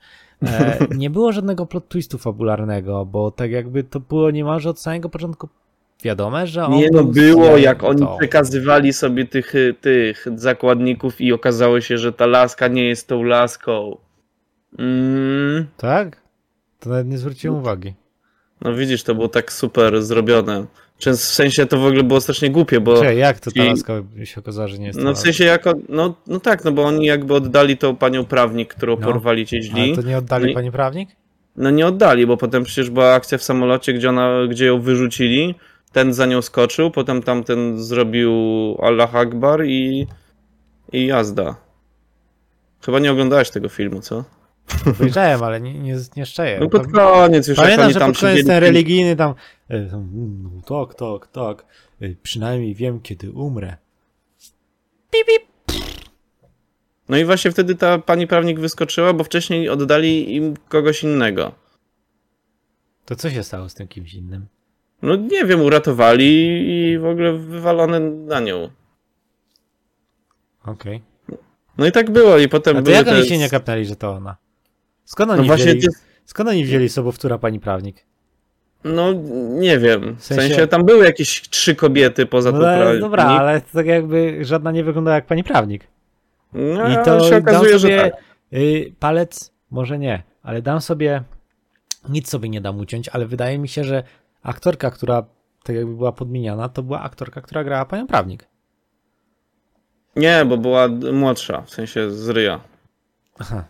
E, 0.47 0.78
nie 0.97 1.11
było 1.11 1.33
żadnego 1.33 1.66
plot 1.66 1.88
twistu 1.88 2.18
fabularnego, 2.18 3.07
bo 3.07 3.30
tak 3.30 3.50
jakby 3.50 3.85
to 3.85 4.00
było 4.00 4.30
niemalże 4.30 4.71
od 4.71 4.80
samego 4.80 5.09
początku 5.09 5.49
wiadome, 6.04 6.47
że 6.47 6.64
on 6.66 6.73
Nie 6.73 6.90
no, 6.92 7.04
był 7.04 7.12
było 7.12 7.57
jak 7.57 7.85
oni 7.85 8.00
to- 8.00 8.16
przekazywali 8.18 8.92
sobie 8.92 9.26
tych, 9.26 9.54
y, 9.54 9.75
tych 9.80 10.26
zakładników 10.35 11.21
i 11.21 11.33
okazało 11.33 11.80
się, 11.80 11.99
że 11.99 12.12
ta 12.12 12.26
laska 12.26 12.68
nie 12.68 12.88
jest 12.88 13.09
tą 13.09 13.23
laską. 13.23 13.97
Mm, 14.78 15.66
Tak? 15.76 16.23
To 16.80 16.90
nawet 16.90 17.07
nie 17.09 17.18
zwróciłem 17.18 17.57
uwagi. 17.59 17.95
No 18.61 18.75
widzisz, 18.75 19.02
to 19.02 19.14
było 19.14 19.28
tak 19.28 19.52
super 19.52 20.02
zrobione. 20.02 20.66
Czy 20.99 21.12
w 21.12 21.17
sensie 21.17 21.67
to 21.67 21.78
w 21.78 21.85
ogóle 21.87 22.02
było 22.02 22.21
strasznie 22.21 22.50
głupie, 22.50 22.81
bo... 22.81 23.05
Jak 23.05 23.40
to 23.40 23.50
ci- 23.50 23.61
ta 23.61 23.64
laska 23.67 23.93
się 24.25 24.40
okazało, 24.40 24.69
że 24.69 24.78
nie 24.78 24.87
jest 24.87 24.99
No 24.99 25.02
w 25.02 25.05
Talaska? 25.05 25.25
sensie 25.25 25.45
jako, 25.45 25.75
no, 25.88 26.14
no 26.26 26.40
tak, 26.40 26.64
no 26.64 26.73
bo 26.73 26.83
oni 26.85 27.07
jakby 27.07 27.35
oddali 27.35 27.76
tą 27.76 27.97
panią 27.97 28.25
prawnik, 28.25 28.75
którą 28.75 28.97
No. 29.00 29.07
porwali 29.07 29.47
ci 29.47 29.62
źli. 29.62 29.83
Ale 29.83 29.95
to 30.02 30.02
nie 30.09 30.19
oddali 30.19 30.45
No 30.45 30.50
i- 30.50 30.55
pani 30.55 30.73
prawnik? 30.73 31.09
No 31.57 31.71
nie 31.71 31.87
oddali, 31.87 32.26
bo 32.26 32.37
potem 32.37 32.64
przecież 32.64 32.90
była 32.90 33.12
akcja 33.14 33.38
w 33.38 33.43
samolocie, 33.43 33.93
gdzie, 33.93 34.09
ona, 34.09 34.33
gdzie 34.50 34.67
ją 34.67 34.81
wyrzucili, 34.81 35.55
ten 35.93 36.12
za 36.12 36.26
nią 36.26 36.43
skoczył, 36.43 36.90
potem 36.90 37.23
tamten 37.23 37.83
zrobił 37.83 38.33
Allah 38.83 39.14
Akbar 39.17 39.64
i, 39.67 40.07
i 40.93 41.07
jazda. 41.07 41.57
Chyba 42.85 42.99
nie 42.99 43.12
oglądałeś 43.12 43.50
tego 43.50 43.69
filmu, 43.69 44.00
co? 44.00 44.25
Wyjrzałem, 44.85 45.43
ale 45.43 45.61
nie, 45.61 45.75
nie, 45.75 45.97
nie 46.17 46.27
szczeję. 46.27 46.59
No 46.61 46.69
pod 46.69 46.93
koniec 46.93 47.49
już 47.49 47.57
Pamiętam, 47.57 47.93
że 47.93 47.99
tam 47.99 48.13
pod 48.13 48.21
koniec 48.21 48.47
ten 48.47 48.61
religijny 48.61 49.17
tam, 49.17 49.35
e, 49.71 49.77
mm, 49.77 50.51
no, 50.55 50.87
tak, 50.87 50.95
tak, 50.95 51.27
tak, 51.33 51.67
e, 52.01 52.15
przynajmniej 52.23 52.75
wiem, 52.75 53.01
kiedy 53.01 53.31
umrę. 53.31 53.77
No 57.09 57.17
i 57.17 57.25
właśnie 57.25 57.51
wtedy 57.51 57.75
ta 57.75 57.99
pani 57.99 58.27
prawnik 58.27 58.61
wyskoczyła, 58.61 59.13
bo 59.13 59.25
wcześniej 59.25 59.69
oddali 59.69 60.37
im 60.37 60.55
kogoś 60.69 61.03
innego. 61.03 61.53
To 63.05 63.17
co 63.17 63.31
się 63.31 63.43
stało 63.43 63.69
z 63.69 63.75
tym 63.75 63.89
kimś 63.89 64.15
innym? 64.15 64.47
No 65.03 65.17
nie 65.17 65.45
wiem, 65.45 65.61
uratowali 65.61 66.27
i 66.71 66.99
w 66.99 67.07
ogóle 67.07 67.33
wywalone 67.33 68.01
na 68.01 68.41
nią. 68.41 68.71
Okej. 70.65 71.03
No 71.79 71.87
i 71.87 71.93
tak 71.93 72.11
było 72.11 72.39
i 72.39 72.49
potem 72.49 72.77
A 72.77 72.79
to 72.79 72.85
były 72.85 72.97
jak 72.97 73.09
oni 73.09 73.23
te- 73.23 73.29
się 73.29 73.39
nie 73.39 73.51
kapnęli, 73.51 73.85
że 73.85 73.97
to 73.97 74.11
ona? 74.11 74.37
Skąd 75.09 75.31
oni 75.31 75.49
No 75.49 75.55
wzięli, 75.55 75.81
ty- 75.83 75.88
skąd 76.25 76.49
oni 76.49 76.65
wzięli 76.65 76.88
sobowtóra 76.88 77.38
pani 77.38 77.61
prawnik? 77.61 78.07
no 78.85 79.12
nie 79.59 79.79
wiem. 79.79 80.15
W 80.15 80.19
W 80.21 80.25
sensie, 80.25 80.49
sensie- 80.55 80.67
tam 80.67 80.85
były 80.85 81.05
jakieś 81.05 81.49
trzy 81.49 81.75
kobiety 81.75 82.27
poza 82.27 82.53
No, 82.53 82.59
tą 82.59 82.65
prawnik. 82.65 83.00
dobra, 83.00 83.25
ale 83.25 83.61
to 83.61 83.67
tak 83.73 83.87
jakby 83.87 84.45
żadna 84.45 84.73
nie 84.73 84.85
wygląda 84.85 85.15
jak 85.15 85.27
pani 85.27 85.45
prawnik. 85.45 85.87
No, 86.53 86.88
I 86.93 87.05
to 87.05 87.29
się 87.31 87.37
okazuje, 87.37 87.79
że 87.79 87.88
tak. 88.11 88.23
y, 88.53 88.93
palec, 89.00 89.53
może 89.71 89.99
nie, 89.99 90.23
ale 90.43 90.62
dam 90.62 90.81
sobie, 90.81 91.23
nic 92.09 92.29
sobie 92.29 92.49
nie 92.49 92.61
dam 92.61 92.79
uciąć, 92.79 93.09
ale 93.09 93.27
wydaje 93.27 93.59
mi 93.59 93.69
się, 93.69 93.85
że 93.85 94.03
aktorka, 94.43 94.91
która 94.91 95.25
tak 95.65 95.77
jakby 95.77 95.95
była 95.97 96.12
podmieniana, 96.12 96.69
to 96.69 96.83
była 96.83 97.00
aktorka, 97.03 97.41
która 97.41 97.65
grała 97.65 97.85
panią 97.85 98.07
prawnik. 98.07 98.49
Nie, 100.17 100.45
bo 100.45 100.57
była 100.57 100.88
młodsza, 101.12 101.62
w 101.62 101.71
sensie 101.71 102.11
z 102.11 102.29
ryja. 102.29 102.61
Aha. 103.38 103.65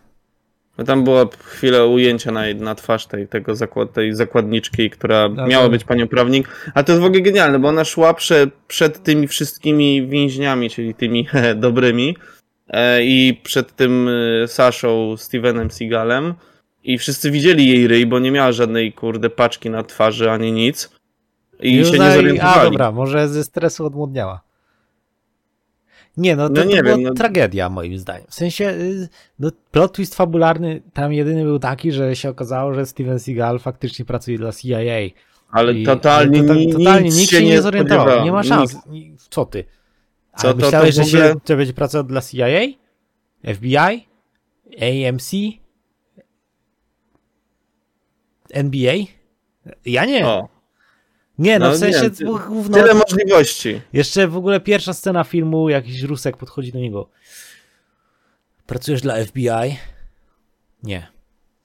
No 0.79 0.85
Tam 0.85 1.03
była 1.03 1.25
chwilę 1.43 1.87
ujęcia 1.87 2.31
na, 2.31 2.41
na 2.55 2.75
twarz 2.75 3.05
tej, 3.05 3.27
tego 3.27 3.55
zakład, 3.55 3.93
tej 3.93 4.15
zakładniczki, 4.15 4.89
która 4.89 5.29
No 5.29 5.47
miała 5.47 5.63
to- 5.65 5.69
być 5.69 5.83
panią 5.83 6.07
prawnik. 6.07 6.71
A 6.73 6.83
to 6.83 6.91
jest 6.91 7.01
w 7.01 7.05
ogóle 7.05 7.21
genialne, 7.21 7.59
bo 7.59 7.67
ona 7.67 7.85
szła 7.85 8.13
prze, 8.13 8.47
przed 8.67 9.03
tymi 9.03 9.27
wszystkimi 9.27 10.07
więźniami, 10.07 10.69
czyli 10.69 10.95
tymi 10.95 11.27
dobrymi 11.55 12.15
e, 12.67 13.03
i 13.03 13.41
przed 13.43 13.75
tym 13.75 14.09
e, 14.43 14.47
Saszą, 14.47 15.17
Stevenem 15.17 15.71
Seagalem 15.71 16.33
i 16.83 16.97
wszyscy 16.97 17.31
widzieli 17.31 17.69
jej 17.69 17.87
ryj, 17.87 18.05
bo 18.05 18.19
nie 18.19 18.31
miała 18.31 18.51
żadnej 18.51 18.93
kurde 18.93 19.29
paczki 19.29 19.69
na 19.69 19.83
twarzy 19.83 20.31
ani 20.31 20.51
nic. 20.51 20.89
I 21.59 21.85
się 21.85 21.99
nie 21.99 22.11
zorientowali. 22.11 22.59
A 22.59 22.63
dobra, 22.63 22.91
może 22.91 23.27
ze 23.27 23.43
stresu 23.43 23.85
odmłodniała. 23.85 24.41
Nie, 26.17 26.35
no 26.35 26.47
to, 26.49 26.53
No 26.55 26.61
to 26.61 26.67
nie 26.67 26.83
była 26.83 26.95
wiem, 26.97 27.03
no- 27.03 27.13
tragedia 27.13 27.69
moim 27.69 27.97
zdaniem. 27.97 28.27
W 28.29 28.33
sensie, 28.33 28.69
y, 28.69 29.09
no, 29.39 29.51
plot 29.71 29.93
twist 29.93 30.15
fabularny 30.15 30.81
tam 30.93 31.13
jedyny 31.13 31.43
był 31.43 31.59
taki, 31.59 31.91
że 31.91 32.15
się 32.15 32.29
okazało, 32.29 32.73
że 32.73 32.85
Steven 32.85 33.19
Seagal 33.19 33.59
faktycznie 33.59 34.05
pracuje 34.05 34.37
dla 34.37 34.51
CIA. 34.51 34.79
Ale 35.51 35.73
I- 35.73 35.85
totalnie, 35.85 36.39
ale 36.39 36.47
to, 36.65 36.77
totalnie 36.77 37.09
nikt 37.09 37.29
się 37.31 37.45
nie 37.45 37.61
zorientował. 37.61 38.25
Nie 38.25 38.31
ma 38.31 38.43
szans. 38.43 38.73
Nikt. 38.73 38.85
Ni- 38.89 39.15
Co 39.29 39.45
ty? 39.45 39.63
A 40.33 40.37
Co 40.37 40.47
to- 40.47 40.59
to 40.59 40.65
myślałeś, 40.65 40.95
w 40.95 40.97
że 40.97 41.05
się, 41.05 41.35
to 41.45 41.55
będzie 41.57 41.73
pracował 41.73 42.07
dla 42.07 42.21
CIA? 42.21 42.47
FBI? 43.43 43.77
AMC? 44.81 45.31
NBA? 48.53 48.93
Ja 49.85 50.05
nie. 50.05 50.27
O, 50.27 50.47
nie, 51.39 51.59
no, 51.59 51.67
no 51.67 51.71
w 51.75 51.77
sensie 51.77 52.09
nie, 52.25 52.25
gówno. 52.47 52.77
tyle 52.77 52.93
możliwości. 52.93 53.81
Jeszcze 53.93 54.27
w 54.27 54.37
ogóle 54.37 54.59
pierwsza 54.59 54.93
scena 54.93 55.23
filmu, 55.23 55.69
jakiś 55.69 56.01
Rusek 56.01 56.37
podchodzi 56.37 56.71
do 56.71 56.79
niego. 56.79 57.09
Pracujesz 58.65 59.01
dla 59.01 59.25
FBI? 59.25 59.77
Nie, 60.83 61.07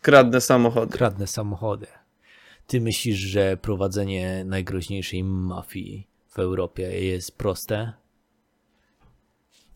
Kradnę 0.02 0.40
samochody. 0.40 0.92
kradnę 0.98 1.26
samochody. 1.26 1.86
Ty 2.66 2.80
myślisz, 2.80 3.18
że 3.18 3.56
prowadzenie 3.56 4.44
najgroźniejszej 4.44 5.24
mafii 5.24 6.08
w 6.28 6.38
Europie 6.38 7.04
jest 7.04 7.38
proste? 7.38 7.92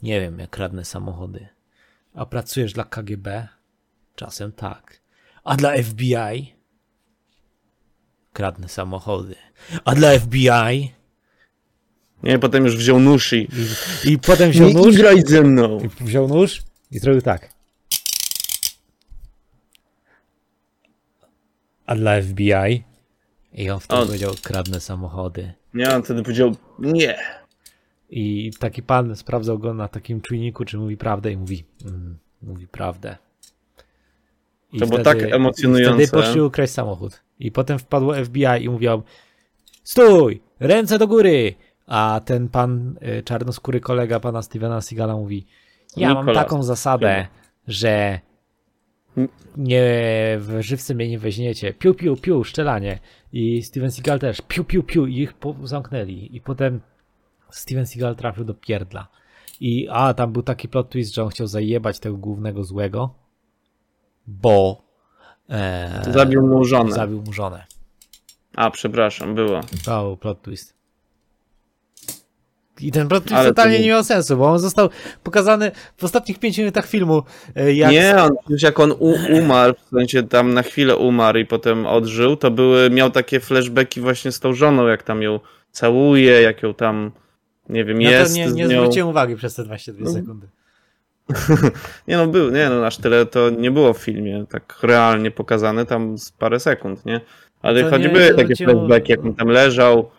Nie 0.02 0.21
wiem, 0.21 0.38
jak 0.38 0.50
kradnę 0.50 0.85
samochody. 0.85 1.49
A 2.14 2.26
pracujesz 2.26 2.73
dla 2.73 2.85
KGB? 2.85 3.49
Czasem 4.14 4.52
tak. 4.52 5.00
A 5.45 5.57
dla 5.57 5.73
FBI? 5.83 6.55
Kradnę 8.32 8.68
samochody. 8.68 9.35
A 9.85 9.94
dla 9.94 10.18
FBI? 10.18 10.92
Nie, 12.23 12.38
potem 12.38 12.64
już 12.64 12.76
wziął 12.76 13.00
nóż 13.00 13.32
i... 13.32 13.49
I, 14.04 14.12
i 14.12 14.18
potem 14.18 14.50
wziął 14.50 14.68
Nie 14.68 14.75
nóż. 14.75 14.97
graj 14.97 15.23
ze 15.26 15.42
mną. 15.42 15.78
I 15.80 16.04
wziął 16.04 16.28
nóż 16.28 16.62
i 16.90 16.99
zrobił 16.99 17.23
tak. 17.23 17.49
A 21.87 21.94
dla 21.94 22.23
FBI? 22.23 22.82
I 23.52 23.70
on 23.70 23.80
wtedy 23.80 24.02
O. 24.02 24.06
powiedział, 24.06 24.35
kradnę 24.42 24.80
samochody. 24.80 25.52
Nie, 25.75 25.94
on 25.94 26.02
wtedy 26.02 26.23
powiedział, 26.23 26.56
nie. 26.78 27.18
I 28.11 28.50
taki 28.58 28.82
pan 28.82 29.16
sprawdzał 29.16 29.58
go 29.58 29.75
na 29.75 29.88
takim 29.88 30.20
czujniku, 30.20 30.64
czy 30.64 30.78
mówi 30.78 30.97
prawdę 30.97 31.32
i 31.32 31.37
mówi, 31.37 31.64
mm, 31.85 32.18
mówi 32.42 32.66
prawdę. 32.66 33.16
I 34.73 34.78
To 34.78 34.87
było 34.87 34.99
tak 35.02 35.23
emocjonujące. 35.23 36.02
I 36.02 36.06
wtedy 36.06 36.23
poszli 36.23 36.40
ukraść 36.40 36.73
samochód. 36.73 37.20
I 37.38 37.52
potem 37.52 37.78
wpadło 37.78 38.14
FBI 38.25 38.64
i 38.64 38.68
mówił, 38.68 39.02
stój, 39.83 40.42
ręce 40.61 40.99
do 40.99 41.07
góry. 41.07 41.54
A 41.87 42.21
ten 42.25 42.49
pan, 42.49 42.99
y, 43.18 43.23
czarnoskóry 43.23 43.80
kolega 43.80 44.21
pana 44.21 44.42
Stevena 44.42 44.80
Seagala 44.80 45.16
mówi, 45.16 45.47
ja 45.97 46.14
mam 46.14 46.26
taką 46.26 46.62
zasadę, 46.62 47.26
że 47.68 48.21
nie 49.57 49.83
w 50.38 50.59
żywce 50.61 50.95
mnie 50.95 51.09
nie 51.09 51.18
weźmiecie. 51.18 51.75
Piu, 51.75 51.95
piu, 51.95 52.16
piu, 52.16 52.45
szczelanie. 52.45 52.99
I 53.33 53.62
Steven 53.62 53.90
Seagal 53.90 54.18
też. 54.18 54.40
Piu, 54.49 54.64
piu, 54.64 54.83
piu. 54.83 55.07
I 55.07 55.18
ich 55.18 55.35
zamknęli. 55.64 56.37
I 56.37 56.40
potem 56.40 56.80
Steven 57.50 57.87
Seagal 57.87 58.16
trafił 58.16 58.45
do 58.45 58.54
pierdla. 58.54 59.09
I 59.61 59.88
a, 59.90 60.14
tam 60.14 60.33
był 60.33 60.42
taki 60.42 60.68
plot 60.68 60.90
twist, 60.90 61.14
że 61.14 61.23
on 61.23 61.28
chciał 61.28 61.47
zajebać 61.47 61.99
tego 61.99 62.16
głównego 62.16 62.64
złego, 62.64 63.14
bo 64.26 64.83
e, 65.50 66.02
Zabił 66.12 66.47
mu 66.47 66.64
żonę. 66.64 66.93
zabił 66.93 67.23
mu 67.23 67.33
żonę. 67.33 67.64
A, 68.57 68.71
przepraszam, 68.71 69.35
było. 69.35 69.61
Był 69.87 70.17
plot 70.17 70.43
twist. 70.43 70.75
I 72.81 72.93
ten 72.93 73.09
plot 73.09 73.25
twist 73.25 73.43
totalnie 73.45 73.76
był- 73.76 73.83
nie 73.83 73.88
miał 73.88 74.05
sensu, 74.05 74.37
bo 74.37 74.50
on 74.50 74.59
został 74.59 74.88
pokazany 75.23 75.71
w 75.97 76.05
ostatnich 76.05 76.38
pięciu 76.38 76.61
minutach 76.61 76.87
filmu. 76.87 77.23
e, 77.57 77.73
Jak 77.75 77.90
Nie, 77.93 78.17
on, 78.23 78.31
już 78.49 78.62
jak 78.62 78.81
on 78.81 78.93
umarł, 79.43 79.75
w 79.87 79.88
sensie 79.99 80.23
tam 80.23 80.55
na 80.55 80.62
chwilę 80.62 80.97
umarł 80.97 81.38
i 81.38 81.47
potem 81.47 81.87
odżył, 81.87 82.37
to 82.37 82.50
były, 82.50 82.90
miał 82.90 83.11
takie 83.11 83.40
flashbacki 83.40 84.00
właśnie 84.00 84.33
z 84.33 84.40
tą 84.40 84.55
żoną, 84.55 84.87
jak 84.87 85.02
tam 85.02 85.23
ją 85.23 85.40
całuje, 85.71 86.43
jak 86.43 86.62
ją 86.62 86.75
tam, 86.75 87.11
nie 87.69 87.85
wiem, 87.85 87.99
no 88.02 88.11
jest 88.11 88.33
to 88.35 88.38
nie, 88.38 88.47
nie 88.47 88.64
nią. 88.67 88.81
zwróciłem 88.81 89.09
uwagi 89.09 89.37
przez 89.37 89.55
te 89.55 89.64
22 89.64 90.11
sekundy. 90.12 90.49
Nie 92.08 92.16
no, 92.16 92.26
był, 92.26 92.50
nie 92.50 92.68
no, 92.70 92.87
aż 92.87 92.97
tyle 92.97 93.26
to 93.26 93.50
nie 93.50 93.70
było 93.70 93.94
w 93.94 93.99
filmie, 93.99 94.47
tak 94.49 94.78
realnie 94.82 95.30
pokazane, 95.30 95.87
tam 95.87 96.18
z 96.18 96.32
parę 96.32 96.61
sekund, 96.61 97.06
nie? 97.06 97.20
Ale 97.62 97.85
To 97.85 97.90
choćby 97.90 98.08
nie 98.08 98.35
takie 98.35 98.54
zwróciło- 98.54 98.70
flashbacki, 98.73 99.12
jak 99.12 99.25
on 99.25 99.35
tam 99.35 99.49
leżał. 99.49 100.11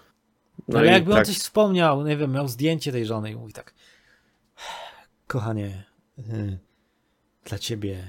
No 0.67 0.79
ale 0.79 0.87
jakby 0.87 1.11
on 1.11 1.17
tak. 1.17 1.25
coś 1.25 1.37
wspomniał, 1.37 2.03
nie 2.07 2.17
wiem, 2.17 2.31
miał 2.31 2.47
zdjęcie 2.47 2.91
tej 2.91 3.05
żony 3.05 3.31
i 3.31 3.35
mówi 3.35 3.53
tak 3.53 3.73
kochanie, 5.27 5.83
y, 6.19 6.57
dla 7.45 7.57
ciebie 7.57 8.03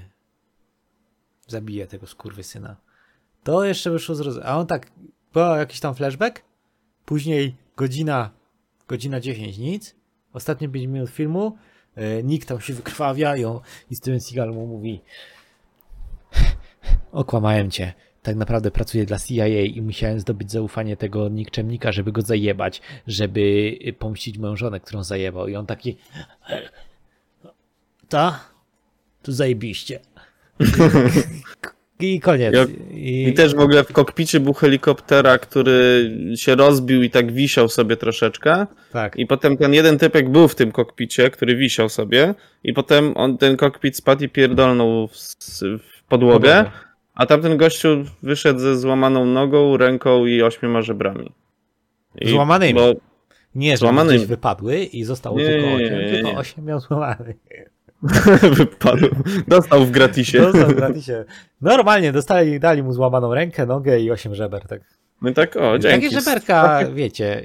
zabiję 1.47 1.87
tego 1.87 2.07
skurwysyna. 2.07 2.75
To 3.43 3.63
jeszcze 3.63 3.91
wyszło 3.91 4.15
zrozumieć. 4.15 4.47
A 4.47 4.57
on 4.57 4.67
tak, 4.67 4.91
był 5.33 5.43
jakiś 5.43 5.79
tam 5.79 5.95
flashback, 5.95 6.41
później 7.05 7.55
godzina, 7.77 8.29
godzina 8.87 9.19
10, 9.19 9.57
nic, 9.57 9.95
ostatnie 10.33 10.69
5 10.69 10.87
minut 10.87 11.09
filmu, 11.09 11.57
y, 11.97 12.23
nikt 12.23 12.47
tam 12.47 12.61
się 12.61 12.73
wykrwawia 12.73 13.35
i, 13.89 13.95
Steven 13.95 14.21
Seagal 14.21 14.53
mu 14.53 14.67
mówi 14.67 15.01
okłamałem 17.11 17.71
cię. 17.71 17.93
Tak 18.21 18.35
naprawdę 18.35 18.71
pracuję 18.71 19.05
dla 19.05 19.19
CIA 19.19 19.47
i 19.47 19.81
musiałem 19.81 20.19
zdobyć 20.19 20.51
zaufanie 20.51 20.97
tego 20.97 21.29
nikczemnika, 21.29 21.91
żeby 21.91 22.11
go 22.11 22.21
zajebać, 22.21 22.81
żeby 23.07 23.77
pomścić 23.99 24.37
moją 24.37 24.55
żonę, 24.55 24.79
którą 24.79 25.03
zajebał. 25.03 25.47
I 25.47 25.55
on 25.55 25.65
taki. 25.65 25.97
Ta? 28.09 28.39
To 29.21 29.31
zajebiście. 29.31 29.99
i 32.03 32.19
koniec. 32.19 32.55
I, 32.91 33.27
I 33.27 33.33
też 33.33 33.55
w 33.55 33.59
ogóle 33.59 33.83
w 33.83 33.91
kokpicie 33.91 34.39
był 34.39 34.53
helikoptera, 34.53 35.37
który 35.37 36.11
się 36.35 36.55
rozbił 36.55 37.03
i 37.03 37.09
tak 37.09 37.31
wisiał 37.31 37.69
sobie 37.69 37.97
troszeczkę. 37.97 38.67
Tak. 38.91 39.15
I 39.17 39.25
potem 39.25 39.57
ten 39.57 39.73
jeden 39.73 39.97
typek 39.97 40.29
był 40.29 40.47
w 40.47 40.55
tym 40.55 40.71
kokpicie, 40.71 41.29
który 41.29 41.55
wisiał 41.55 41.89
sobie. 41.89 42.33
I 42.63 42.73
potem 42.73 43.13
on 43.15 43.37
ten 43.37 43.57
kokpit 43.57 43.97
spadł 43.97 44.23
i 44.23 44.29
pierdolnął 44.29 45.07
w, 45.07 45.13
w 45.61 46.03
podłogę. 46.03 46.65
A 47.13 47.25
tamten 47.25 47.57
gościu 47.57 48.03
wyszedł 48.23 48.59
ze 48.59 48.77
złamaną 48.77 49.25
nogą, 49.25 49.77
ręką 49.77 50.25
i 50.25 50.41
ośmioma 50.41 50.81
żebrami. 50.81 51.31
I, 52.21 52.29
Złamanymi. 52.29 52.73
Bo... 52.73 52.93
Nie, 53.55 53.71
że 53.71 53.77
złamanymi. 53.77 54.25
wypadły 54.25 54.77
i 54.77 55.03
zostało 55.03 55.39
nie, 55.39 55.45
tylko 55.45 55.67
osiem, 55.67 55.97
nie, 55.97 56.05
nie, 56.05 56.11
tylko 56.11 56.31
osiem 56.31 56.65
miał 56.65 56.79
złamanych. 56.79 57.35
Wypadł. 58.57 59.07
Dostał 59.47 59.85
w 59.85 59.91
gratisie. 59.91 60.39
Dostał 60.41 60.69
w 60.69 60.73
gratisie. 60.73 61.25
Normalnie 61.61 62.11
dostali, 62.11 62.59
dali 62.59 62.83
mu 62.83 62.93
złamaną 62.93 63.33
rękę, 63.33 63.65
nogę 63.65 63.99
i 63.99 64.11
osiem 64.11 64.35
żeber. 64.35 64.67
Tak. 64.67 64.81
No 65.21 65.33
tak, 65.33 65.55
o, 65.57 65.79
dzięki. 65.79 66.05
Takie 66.07 66.19
żeberka, 66.21 66.63
takie... 66.79 66.91
wiecie. 66.91 67.43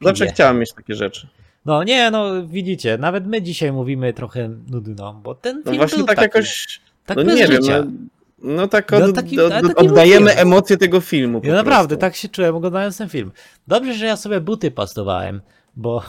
Zawsze 0.00 0.26
chciałem 0.26 0.58
mieć 0.58 0.72
takie 0.72 0.94
rzeczy. 0.94 1.28
No 1.64 1.84
nie, 1.84 2.10
no 2.10 2.46
widzicie, 2.46 2.98
nawet 2.98 3.26
my 3.26 3.42
dzisiaj 3.42 3.72
mówimy 3.72 4.12
trochę 4.12 4.48
nudno, 4.70 5.20
bo 5.24 5.34
ten 5.34 5.56
no 5.56 5.62
film 5.62 5.74
No 5.74 5.78
właśnie 5.78 5.98
był 5.98 6.06
tak 6.06 6.16
taki, 6.16 6.26
jakoś, 6.26 6.80
tak 7.06 7.16
no 7.16 7.22
nie 7.22 7.46
życia. 7.46 7.60
wiem, 7.62 8.08
no, 8.38 8.52
no 8.52 8.68
tak 8.68 8.92
od, 8.92 9.00
no, 9.00 9.12
taki, 9.12 9.36
do, 9.36 9.48
do, 9.48 9.74
oddajemy 9.76 10.36
emocje 10.36 10.76
tego 10.76 11.00
filmu. 11.00 11.40
Ja 11.44 11.54
naprawdę, 11.54 11.96
tak 11.96 12.16
się 12.16 12.28
czułem 12.28 12.56
oglądając 12.56 12.98
ten 12.98 13.08
film. 13.08 13.32
Dobrze, 13.66 13.94
że 13.94 14.06
ja 14.06 14.16
sobie 14.16 14.40
buty 14.40 14.70
pastowałem, 14.70 15.40
bo 15.76 16.02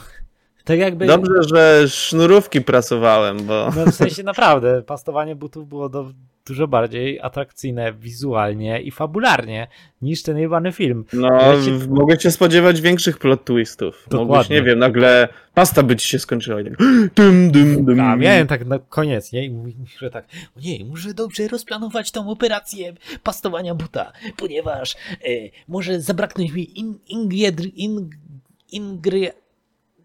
tak 0.64 0.78
jakby... 0.78 1.06
Dobrze, 1.06 1.42
że 1.54 1.88
sznurówki 1.88 2.60
prasowałem, 2.60 3.46
bo... 3.46 3.70
No 3.76 3.86
w 3.86 3.94
sensie 3.94 4.22
naprawdę, 4.22 4.82
pastowanie 4.82 5.36
butów 5.36 5.68
było 5.68 5.88
do, 5.88 6.10
dużo 6.46 6.68
bardziej 6.68 7.20
atrakcyjne 7.20 7.92
wizualnie 7.92 8.82
i 8.82 8.90
fabularnie 8.90 9.68
niż 10.02 10.22
ten 10.22 10.38
jebany 10.38 10.72
film. 10.72 11.04
No, 11.12 11.28
Wiecie... 11.56 11.86
mogę 11.88 12.20
się 12.20 12.30
spodziewać 12.30 12.80
większych 12.80 13.18
plot 13.18 13.44
twistów. 13.44 14.06
Dokładnie. 14.10 14.26
Mogłeś, 14.26 14.48
nie 14.48 14.62
wiem, 14.62 14.78
nagle 14.78 15.28
pasta 15.54 15.82
by 15.82 15.96
ci 15.96 16.08
się 16.08 16.18
skończyła 16.18 16.60
i 16.60 16.64
tak 16.64 16.76
dum, 17.14 17.50
dum, 17.52 17.84
dum. 17.84 18.00
A 18.00 18.16
miałem 18.16 18.46
tak 18.46 18.66
na 18.66 18.78
koniec, 18.78 19.32
nie? 19.32 19.46
I 19.46 19.76
że 19.98 20.10
tak, 20.10 20.24
o 20.56 20.60
nie, 20.60 20.84
muszę 20.84 21.14
dobrze 21.14 21.48
rozplanować 21.48 22.10
tą 22.10 22.30
operację 22.30 22.94
pastowania 23.22 23.74
buta, 23.74 24.12
ponieważ 24.36 24.94
e, 24.94 25.28
może 25.68 26.00
zabraknąć 26.00 26.52
mi 26.52 26.78
in, 26.80 26.98
ingried, 27.08 27.60
in, 27.76 28.10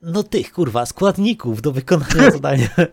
no 0.01 0.24
tych, 0.24 0.51
kurwa, 0.51 0.86
składników 0.86 1.62
do 1.62 1.72
wykonania 1.72 2.32
zadania. 2.38 2.70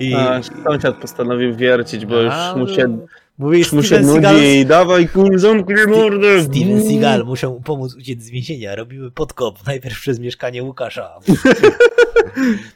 I... 0.00 0.14
A, 0.14 0.40
sąsiad 0.64 0.96
postanowił 0.96 1.56
wiercić, 1.56 2.06
bo 2.06 2.20
już 2.20 2.34
mu 2.56 2.68
się, 2.68 2.98
Mówi, 3.38 3.58
już 3.58 3.72
mu 3.72 3.82
się 3.82 4.00
nudzi 4.00 4.12
Seagal... 4.12 4.42
i 4.42 4.66
dawaj 4.66 5.08
kur, 5.08 5.38
zamknij 5.38 5.86
mordę. 5.86 6.42
Steven 6.42 6.88
Seagal 6.88 7.24
muszą 7.24 7.62
pomóc 7.62 7.94
uciec 7.94 8.22
z 8.22 8.30
więzienia. 8.30 8.74
Robimy 8.74 9.10
podkop 9.10 9.66
najpierw 9.66 10.00
przez 10.00 10.18
mieszkanie 10.18 10.62
Łukasza. 10.62 11.10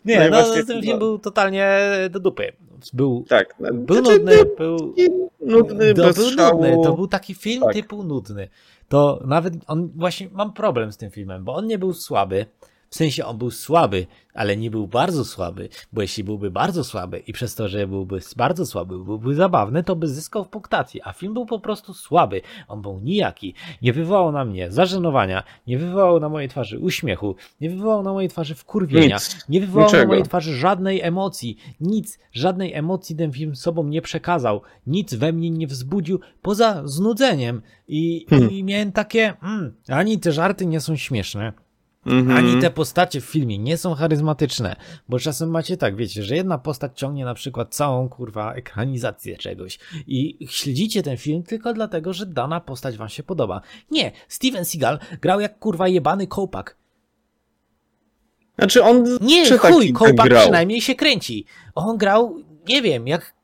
Nie, 0.04 0.30
no, 0.30 0.40
no 0.40 0.64
ten 0.66 0.82
film 0.82 0.99
był 0.99 1.18
totalnie 1.18 1.78
do 2.10 2.20
dupy. 2.20 2.52
Był, 2.92 3.25
tak, 3.28 3.54
no, 3.60 3.68
był 3.72 3.96
znaczy, 3.96 4.18
nudny, 4.18 4.37
był, 4.58 4.94
nudny, 5.40 5.94
to, 5.94 6.12
był 6.12 6.30
nudny. 6.30 6.76
To 6.84 6.96
był 6.96 7.06
taki 7.06 7.34
film 7.34 7.62
tak. 7.62 7.75
typu 7.75 8.02
nudny 8.02 8.49
to 8.90 9.23
nawet 9.25 9.54
on 9.66 9.90
właśnie 9.94 10.28
mam 10.32 10.52
problem 10.52 10.92
z 10.92 10.97
tym 10.97 11.11
filmem, 11.11 11.44
bo 11.44 11.54
on 11.54 11.66
nie 11.66 11.78
był 11.78 11.92
słaby. 11.92 12.47
W 12.90 12.97
sensie 12.97 13.25
on 13.25 13.38
był 13.38 13.50
słaby, 13.50 14.06
ale 14.35 14.56
nie 14.56 14.70
był 14.70 14.88
bardzo 14.88 15.25
słaby, 15.25 15.68
bo 15.92 16.02
jeśli 16.02 16.25
byłby 16.25 16.50
bardzo 16.50 16.85
słaby 16.85 17.18
i 17.18 17.32
przez 17.32 17.54
to, 17.54 17.68
że 17.68 17.87
byłby 17.87 18.20
bardzo 18.37 18.66
słaby, 18.66 19.04
byłby 19.04 19.35
zabawny, 19.35 19.85
to 19.85 19.97
by 19.97 20.09
zyskał 20.09 20.44
w 20.44 20.49
punktacji, 20.49 21.00
a 21.04 21.12
film 21.12 21.35
był 21.35 21.47
po 21.47 21.61
prostu 21.61 21.94
słaby. 21.94 22.42
On 22.68 22.82
był 22.82 23.00
nijaki. 23.00 23.54
Nie 23.82 23.92
wywołał 23.92 24.32
na 24.32 24.44
mnie 24.44 24.70
zażenowania, 24.70 25.42
nie 25.66 25.78
wywołał 25.78 26.20
na 26.20 26.28
mojej 26.28 26.49
twarzy 26.49 26.78
uśmiechu, 26.78 27.36
nie 27.60 27.71
wywołał 27.71 28.02
na 28.02 28.12
mojej 28.12 28.30
twarzy 28.30 28.54
wkurwienia, 28.54 29.17
nic. 29.17 29.49
nie 29.49 29.60
wywołał 29.60 29.86
Niczego. 29.86 30.02
na 30.02 30.08
mojej 30.08 30.25
twarzy 30.25 30.56
żadnej 30.56 31.00
emocji. 31.02 31.56
Nic, 31.80 32.19
żadnej 32.32 32.75
emocji 32.75 33.17
ten 33.17 33.32
film 33.32 33.56
sobą 33.56 33.84
nie 33.84 34.02
przekazał. 34.02 34.62
Nic 34.86 35.14
we 35.14 35.32
mnie 35.32 35.50
nie 35.50 35.67
wzbudził 35.67 36.21
poza 36.43 36.82
znudzeniem. 36.84 37.62
I, 37.88 38.26
hmm. 38.30 38.50
i 38.50 38.64
miałem 38.64 38.93
takie, 38.93 39.34
mm, 39.43 39.75
ani 39.88 40.19
te 40.19 40.32
żarty 40.32 40.67
nie 40.67 40.80
są 40.80 40.97
śmieszne, 40.97 41.52
Mhm. 42.06 42.36
Ani 42.36 42.60
te 42.60 42.71
postacie 42.71 43.21
w 43.21 43.25
filmie 43.25 43.58
nie 43.58 43.76
są 43.76 43.95
charyzmatyczne, 43.95 44.76
bo 45.08 45.19
czasem 45.19 45.50
macie 45.50 45.76
tak, 45.76 45.97
wiecie, 45.97 46.23
że 46.23 46.36
jedna 46.36 46.58
postać 46.58 46.99
ciągnie 46.99 47.25
na 47.25 47.34
przykład 47.34 47.75
całą 47.75 48.08
kurwa 48.08 48.54
ekranizację 48.54 49.36
czegoś 49.36 49.78
i 50.06 50.47
śledzicie 50.50 51.02
ten 51.02 51.17
film 51.17 51.43
tylko 51.43 51.73
dlatego, 51.75 52.13
że 52.13 52.26
dana 52.26 52.60
postać 52.60 52.97
wam 52.97 53.08
się 53.08 53.23
podoba. 53.23 53.60
Nie, 53.91 54.13
Steven 54.28 54.65
Seagal 54.65 54.99
grał 55.21 55.41
jak 55.41 55.58
kurwa 55.58 55.89
jebany 55.89 56.26
kołpak. 56.26 56.76
Znaczy 58.58 58.82
on 58.82 59.04
Nie, 59.21 59.58
chuj, 59.58 59.93
kołpak 59.93 60.28
grał. 60.28 60.43
przynajmniej 60.43 60.80
się 60.80 60.95
kręci. 60.95 61.45
On 61.75 61.97
grał, 61.97 62.36
nie 62.69 62.82
wiem, 62.82 63.08
jak... 63.08 63.34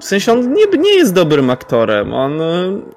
W 0.00 0.04
sensie 0.04 0.32
on 0.32 0.52
nie, 0.52 0.64
nie 0.78 0.94
jest 0.94 1.14
dobrym 1.14 1.50
aktorem, 1.50 2.14
on... 2.14 2.40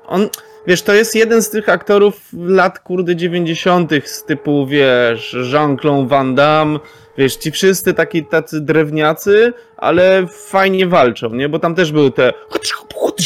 on 0.07 0.29
wiesz, 0.67 0.81
to 0.81 0.93
jest 0.93 1.15
jeden 1.15 1.41
z 1.41 1.49
tych 1.49 1.69
aktorów 1.69 2.29
lat, 2.33 2.79
kurde, 2.79 3.15
90. 3.15 3.91
z 4.05 4.23
typu, 4.23 4.67
wiesz, 4.67 5.35
Jean-Claude 5.51 6.07
Van 6.07 6.35
Damme, 6.35 6.79
wiesz, 7.17 7.35
ci 7.35 7.51
wszyscy 7.51 7.93
taki 7.93 8.25
tacy 8.25 8.61
drewniacy, 8.61 9.53
ale 9.77 10.27
fajnie 10.27 10.87
walczą, 10.87 11.29
nie? 11.29 11.49
Bo 11.49 11.59
tam 11.59 11.75
też 11.75 11.91
były 11.91 12.11
te... 12.11 12.33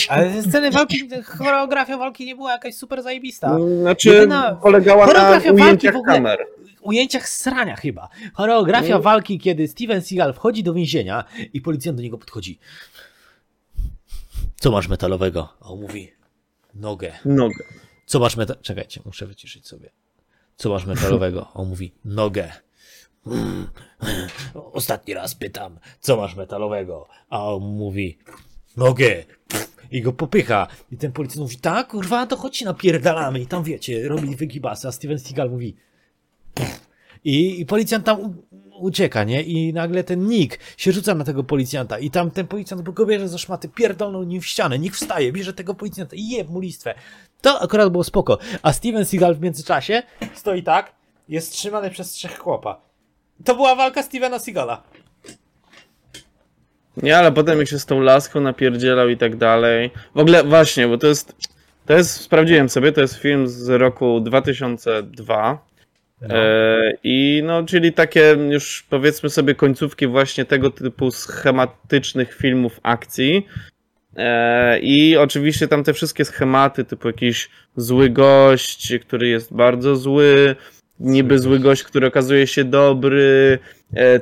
Ale 0.10 0.42
sceny 0.42 0.72
walki, 0.72 1.10
choreografia 1.26 1.98
walki 1.98 2.26
nie 2.26 2.36
była 2.36 2.52
jakaś 2.52 2.76
super 2.76 3.04
zajebista. 3.04 3.58
Znaczy, 3.82 4.10
Jedyna... 4.10 4.58
polegała 4.62 5.08
na 5.08 5.40
ujęciach 5.52 5.96
ogóle... 5.96 6.14
kamer 6.14 6.48
ujęciach 6.82 7.30
srania 7.30 7.76
chyba. 7.76 8.10
Choreografia 8.34 8.94
mm. 8.94 9.02
walki, 9.02 9.40
kiedy 9.40 9.68
Steven 9.68 10.02
Seagal 10.02 10.34
wchodzi 10.34 10.64
do 10.64 10.74
więzienia 10.74 11.24
i 11.54 11.62
policjant 11.62 11.98
do 11.98 12.04
niego 12.04 12.18
podchodzi. 12.18 12.60
Co 14.62 14.72
masz 14.72 14.88
metalowego? 14.88 15.50
A 15.62 15.66
on 15.66 15.82
mówi, 15.82 16.12
Nogę. 16.74 17.14
Nogę. 17.26 17.64
Co 18.06 18.20
masz 18.20 18.38
metal... 18.38 18.58
Czekajcie, 18.62 19.02
muszę 19.06 19.28
wyciszyć 19.28 19.68
sobie. 19.68 19.90
Co 20.56 20.70
masz 20.70 20.86
metalowego? 20.86 21.48
On 21.54 21.70
mówi, 21.70 21.92
nogę. 22.06 22.52
Ostatni 24.54 25.14
raz 25.14 25.36
pytam, 25.36 25.80
co 26.00 26.18
masz 26.18 26.36
metalowego? 26.36 27.08
A 27.30 27.54
on 27.54 27.64
mówi, 27.64 28.18
nogę. 28.78 29.24
I 29.92 30.02
go 30.02 30.14
popycha. 30.14 30.68
I 30.92 30.98
ten 30.98 31.12
policjant 31.12 31.42
mówi, 31.42 31.58
tak, 31.58 31.88
kurwa, 31.88 32.28
to 32.28 32.36
chodź 32.36 32.62
napierdalamy. 32.62 33.40
I 33.40 33.48
tam 33.48 33.64
wiecie, 33.64 34.08
robi 34.08 34.36
wygibasy. 34.36 34.88
A 34.88 34.92
Steven 34.92 35.20
Seagal 35.20 35.50
mówi, 35.50 35.76
i, 37.24 37.62
I 37.62 37.66
policjant 37.66 38.06
tam 38.06 38.42
ucieka, 38.82 39.24
nie? 39.24 39.44
I 39.44 39.74
nagle 39.74 40.04
ten 40.04 40.28
Nick 40.28 40.60
się 40.78 40.92
rzuca 40.92 41.16
na 41.16 41.24
tego 41.24 41.44
policjanta 41.44 42.00
i 42.00 42.12
tam 42.12 42.32
ten 42.32 42.48
policjant 42.48 42.82
go 42.82 43.06
bierze 43.06 43.28
za 43.28 43.38
szmaty, 43.38 43.70
pierdolną 43.70 44.24
nim 44.24 44.42
w 44.42 44.46
ścianę, 44.46 44.80
Nick 44.80 44.96
wstaje, 44.96 45.32
bierze 45.32 45.54
tego 45.54 45.74
policjanta 45.74 46.16
i 46.16 46.28
jeb 46.28 46.50
mu 46.50 46.60
listwę. 46.60 46.96
To 47.42 47.62
akurat 47.62 47.90
było 47.90 48.04
spoko. 48.04 48.38
A 48.62 48.74
Steven 48.74 49.06
Seagal 49.06 49.36
w 49.36 49.42
międzyczasie 49.42 50.04
stoi 50.34 50.64
tak, 50.64 50.92
jest 51.30 51.52
trzymany 51.52 51.90
przez 51.90 52.12
trzech 52.12 52.40
chłopa. 52.40 52.82
To 53.46 53.56
była 53.56 53.76
walka 53.76 54.04
Stevena 54.04 54.40
Seagala. 54.40 54.84
Nie, 56.98 57.18
ale 57.18 57.32
potem 57.32 57.60
jak 57.60 57.68
się 57.68 57.80
z 57.80 57.86
tą 57.86 58.00
laską 58.00 58.42
napierdzielał 58.42 59.10
i 59.10 59.18
tak 59.18 59.36
dalej. 59.36 59.92
W 60.16 60.20
ogóle 60.20 60.44
właśnie, 60.44 60.88
bo 60.88 60.98
to 60.98 61.08
jest, 61.08 61.36
to 61.86 61.94
jest, 61.94 62.12
sprawdziłem 62.12 62.70
sobie, 62.70 62.92
to 62.92 63.02
jest 63.02 63.16
film 63.16 63.48
z 63.48 63.70
roku 63.70 64.20
2002 64.20 65.71
no. 66.22 66.36
E, 66.36 66.94
I 67.04 67.42
no, 67.46 67.64
czyli 67.64 67.94
takie 67.94 68.38
już 68.50 68.86
powiedzmy 68.90 69.30
sobie 69.30 69.56
końcówki 69.56 70.08
właśnie 70.08 70.46
tego 70.46 70.70
typu 70.70 71.12
schematycznych 71.12 72.34
filmów 72.34 72.80
akcji. 72.84 73.48
E, 74.18 74.80
I 74.80 75.18
oczywiście 75.18 75.68
tam 75.68 75.84
te 75.84 75.94
wszystkie 75.94 76.26
schematy, 76.26 76.86
typu 76.86 77.08
jakiś 77.08 77.50
zły 77.76 78.10
gość, 78.10 78.94
który 79.02 79.28
jest 79.28 79.54
bardzo 79.54 79.96
zły, 79.96 80.56
niby 81.00 81.40
zły 81.40 81.60
gość, 81.60 81.84
który 81.84 82.08
okazuje 82.08 82.48
się 82.48 82.64
dobry, 82.64 83.60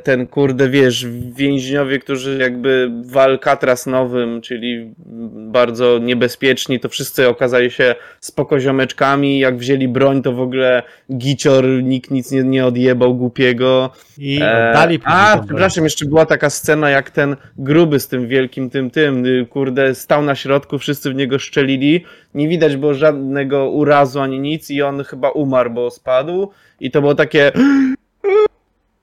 ten 0.03 0.27
kurde, 0.27 0.69
wiesz, 0.69 1.05
więźniowie, 1.35 1.99
którzy 1.99 2.37
jakby 2.37 2.91
w 3.05 3.17
Alcatraz 3.17 3.85
nowym, 3.85 4.41
czyli 4.41 4.93
bardzo 5.31 5.99
niebezpieczni, 5.99 6.79
to 6.79 6.89
wszyscy 6.89 7.27
okazali 7.27 7.71
się 7.71 7.95
spokoziomeczkami, 8.19 9.39
jak 9.39 9.57
wzięli 9.57 9.87
broń, 9.87 10.21
to 10.21 10.33
w 10.33 10.41
ogóle 10.41 10.83
gicior, 11.17 11.65
nikt 11.83 12.11
nic 12.11 12.31
nie, 12.31 12.43
nie 12.43 12.65
odjebał 12.65 13.15
głupiego. 13.15 13.89
I 14.17 14.39
e, 14.41 14.71
dali 14.73 14.99
A, 15.03 15.41
przepraszam, 15.47 15.83
jeszcze 15.83 16.05
była 16.05 16.25
taka 16.25 16.49
scena, 16.49 16.89
jak 16.89 17.11
ten 17.11 17.35
gruby 17.57 17.99
z 17.99 18.07
tym 18.07 18.27
wielkim 18.27 18.69
tym, 18.69 18.89
tym, 18.91 19.25
y, 19.25 19.45
kurde, 19.49 19.95
stał 19.95 20.21
na 20.21 20.35
środku, 20.35 20.77
wszyscy 20.77 21.11
w 21.11 21.15
niego 21.15 21.39
szczelili, 21.39 22.05
nie 22.33 22.47
widać 22.47 22.75
było 22.75 22.93
żadnego 22.93 23.69
urazu 23.69 24.19
ani 24.19 24.39
nic 24.39 24.69
i 24.69 24.81
on 24.81 25.03
chyba 25.03 25.29
umarł, 25.29 25.69
bo 25.69 25.91
spadł. 25.91 26.51
I 26.79 26.91
to 26.91 27.01
było 27.01 27.15
takie... 27.15 27.51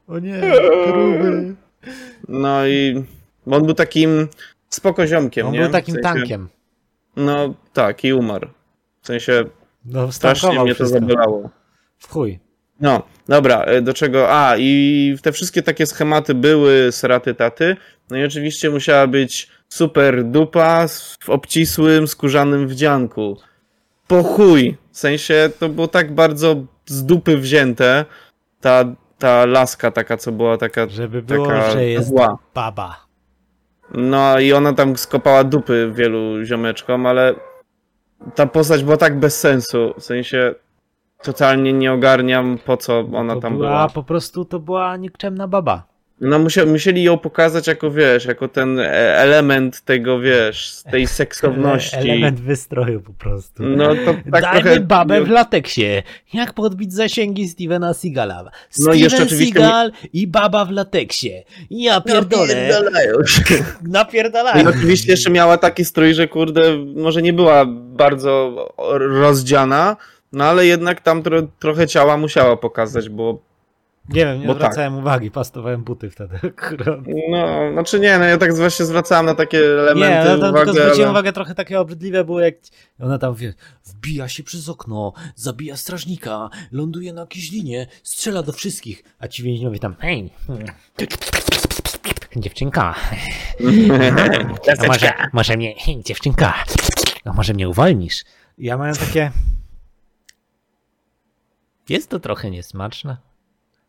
O 0.09 0.19
nie, 0.19 0.40
gruby. 0.92 1.55
No 2.29 2.66
i 2.66 3.05
on 3.51 3.66
był 3.66 3.75
takim 3.75 4.29
spoko 4.69 5.07
ziomkiem, 5.07 5.47
On 5.47 5.53
nie? 5.53 5.61
był 5.61 5.71
takim 5.71 5.95
W 5.95 5.99
sensie- 6.03 6.14
tankiem. 6.19 6.49
No 7.16 7.55
tak, 7.73 8.05
i 8.05 8.12
umarł. 8.12 8.49
W 9.03 9.07
sensie 9.07 9.45
No, 9.85 10.12
strasznie 10.12 10.49
mnie 10.61 10.69
to 10.69 10.75
wszystko. 10.75 11.01
zabolało. 11.01 11.51
W 11.99 12.09
chuj. 12.09 12.38
No, 12.81 13.03
dobra, 13.29 13.62
e, 13.62 13.83
do 13.83 13.95
czego? 13.95 14.31
A, 14.31 14.55
i 14.59 15.16
te 15.23 15.33
wszystkie 15.33 15.62
takie 15.62 15.87
schematy 15.87 16.35
były 16.35 16.92
sraty 16.92 17.35
taty. 17.35 17.77
No 18.11 18.16
i 18.16 18.25
oczywiście 18.25 18.71
musiała 18.71 19.07
być 19.07 19.49
super 19.69 20.25
dupa 20.25 20.88
w 21.21 21.31
obcisłym, 21.31 22.09
skórzanym 22.09 22.69
wdzianku. 22.69 23.37
Po 24.09 24.23
chuj! 24.23 24.77
W 24.92 24.99
sensie 24.99 25.51
to 25.59 25.69
było 25.69 25.88
tak 25.88 26.14
bardzo 26.14 26.57
z 26.87 27.05
dupy 27.05 27.37
wzięte. 27.38 28.05
Ta, 28.61 28.85
ta 29.18 29.46
laska 29.46 29.90
taka, 29.90 30.16
co 30.16 30.33
była 30.33 30.59
taka, 30.59 30.88
Żeby 30.88 31.22
było, 31.22 31.46
taka 31.46 31.70
że 31.70 31.85
jest 31.85 32.09
zła. 32.09 32.38
baba. 32.55 33.07
No 33.94 34.38
i 34.40 34.52
ona 34.52 34.72
tam 34.72 34.96
skopała 34.96 35.44
dupy 35.44 35.90
wielu 35.94 36.44
ziomeczkom, 36.44 37.07
ale 37.07 37.35
ta 38.35 38.46
postać 38.46 38.85
była 38.85 38.96
tak 38.96 39.18
bez 39.18 39.40
sensu. 39.40 39.94
W 39.98 40.05
sensie 40.05 40.55
totalnie 41.22 41.72
nie 41.72 41.92
ogarniam 41.92 42.59
po 42.64 42.76
co 42.76 42.98
ona 43.14 43.35
to 43.35 43.40
tam 43.40 43.57
była, 43.57 43.68
była. 43.68 43.88
po 43.88 44.02
prostu 44.02 44.44
to 44.44 44.59
była 44.59 44.96
nikczemna 44.96 45.48
baba. 45.48 45.83
No 46.20 46.38
musia, 46.38 46.66
musieli 46.66 47.02
ją 47.02 47.18
pokazać 47.18 47.66
jako, 47.66 47.90
wiesz, 47.90 48.24
jako 48.24 48.48
ten 48.48 48.79
e, 48.79 49.16
element 49.16 49.81
tego, 49.81 50.20
wiesz, 50.20 50.83
tej 50.90 51.07
seksowności. 51.18 51.96
Element 51.96 52.40
wystroju 52.40 53.00
po 53.00 53.12
prostu. 53.12 53.62
No 53.62 53.94
to 53.94 54.14
tak 54.33 54.42
Dajmy 54.42 54.61
trochę... 54.62 54.81
babę 54.81 55.24
w 55.24 55.29
lateksie. 55.31 56.02
Jak 56.35 56.52
podbić 56.52 56.92
zasięgi 56.92 57.48
Stevena 57.48 57.94
Seagala? 57.94 58.42
No 58.44 58.50
Steven 58.70 58.98
jeszcze 58.98 59.22
oczywiście 59.22 59.61
Seagal 59.61 59.92
i 60.12 60.26
baba 60.26 60.64
w 60.64 60.70
lateksie. 60.70 61.44
Ja 61.70 62.00
pierdolę. 62.00 62.55
Napierdalają 62.55 63.26
się. 63.26 63.42
No 63.83 63.88
i 63.88 63.92
Napierdalają. 63.92 64.68
oczywiście 64.68 65.11
jeszcze 65.12 65.31
miała 65.31 65.59
taki 65.59 65.85
strój, 65.85 66.14
że 66.14 66.29
kurde, 66.29 66.62
może 66.96 67.22
nie 67.22 67.33
była 67.33 67.64
bardzo 67.68 68.66
rozdziana, 68.98 69.96
no 70.33 70.44
ale 70.44 70.66
jednak 70.66 71.00
tam 71.00 71.22
tro, 71.22 71.42
trochę 71.59 71.87
ciała 71.87 72.16
musiała 72.16 72.57
pokazać, 72.57 73.09
bo 73.09 73.46
Nie 74.09 74.25
wiem, 74.25 74.40
nie 74.40 74.47
Bo 74.47 74.55
tak. 74.55 74.62
zwracałem 74.62 74.99
uwagi, 74.99 75.31
pastowałem 75.31 75.85
buty 75.85 76.11
wtedy 76.11 76.37
akurat. 76.49 77.01
no, 77.31 77.73
znaczy 77.73 78.01
nie, 78.01 78.19
no 78.19 78.25
ja 78.25 78.38
tak 78.38 78.55
właśnie 78.55 78.87
zwracałem 78.87 79.27
na 79.27 79.35
takie 79.35 79.59
Nie, 79.59 79.64
elementy 79.64 80.29
no 80.29 80.38
tam 80.38 80.51
uwagę, 80.51 80.64
tylko 80.64 80.73
zwróciłem 80.73 81.09
ale... 81.09 81.11
uwagę, 81.11 81.33
trochę 81.33 81.55
takie 81.55 81.81
obrzydliwe 81.81 82.25
było, 82.25 82.40
jak 82.40 82.55
ona 83.01 83.19
tam 83.19 83.35
wie, 83.35 83.55
wbija 83.85 84.29
się 84.29 84.42
przez 84.42 84.69
okno, 84.69 85.12
zabija 85.35 85.77
strażnika, 85.77 86.51
ląduje 86.73 87.12
na 87.12 87.21
jakiejś 87.21 87.53
linie, 87.53 87.87
strzela 88.03 88.42
do 88.42 88.53
wszystkich, 88.53 89.05
a 89.19 89.29
ci 89.29 89.42
więźniowie 89.42 89.79
tam, 89.79 89.97
hej, 89.99 90.31
hmm, 90.47 90.66
dziewczynka, 92.37 92.95
a 94.83 94.87
może, 94.87 95.12
może 95.33 95.57
mnie, 95.57 95.75
hej, 95.79 96.03
dziewczynka, 96.05 96.55
a 97.25 97.33
może 97.33 97.55
mnie 97.55 97.69
uwolnisz? 97.69 98.25
Ja 98.59 98.77
miałem 98.77 98.95
takie, 98.95 99.31
jest 101.88 102.11
to 102.11 102.21
trochę 102.21 102.51
niesmaczne. 102.51 103.26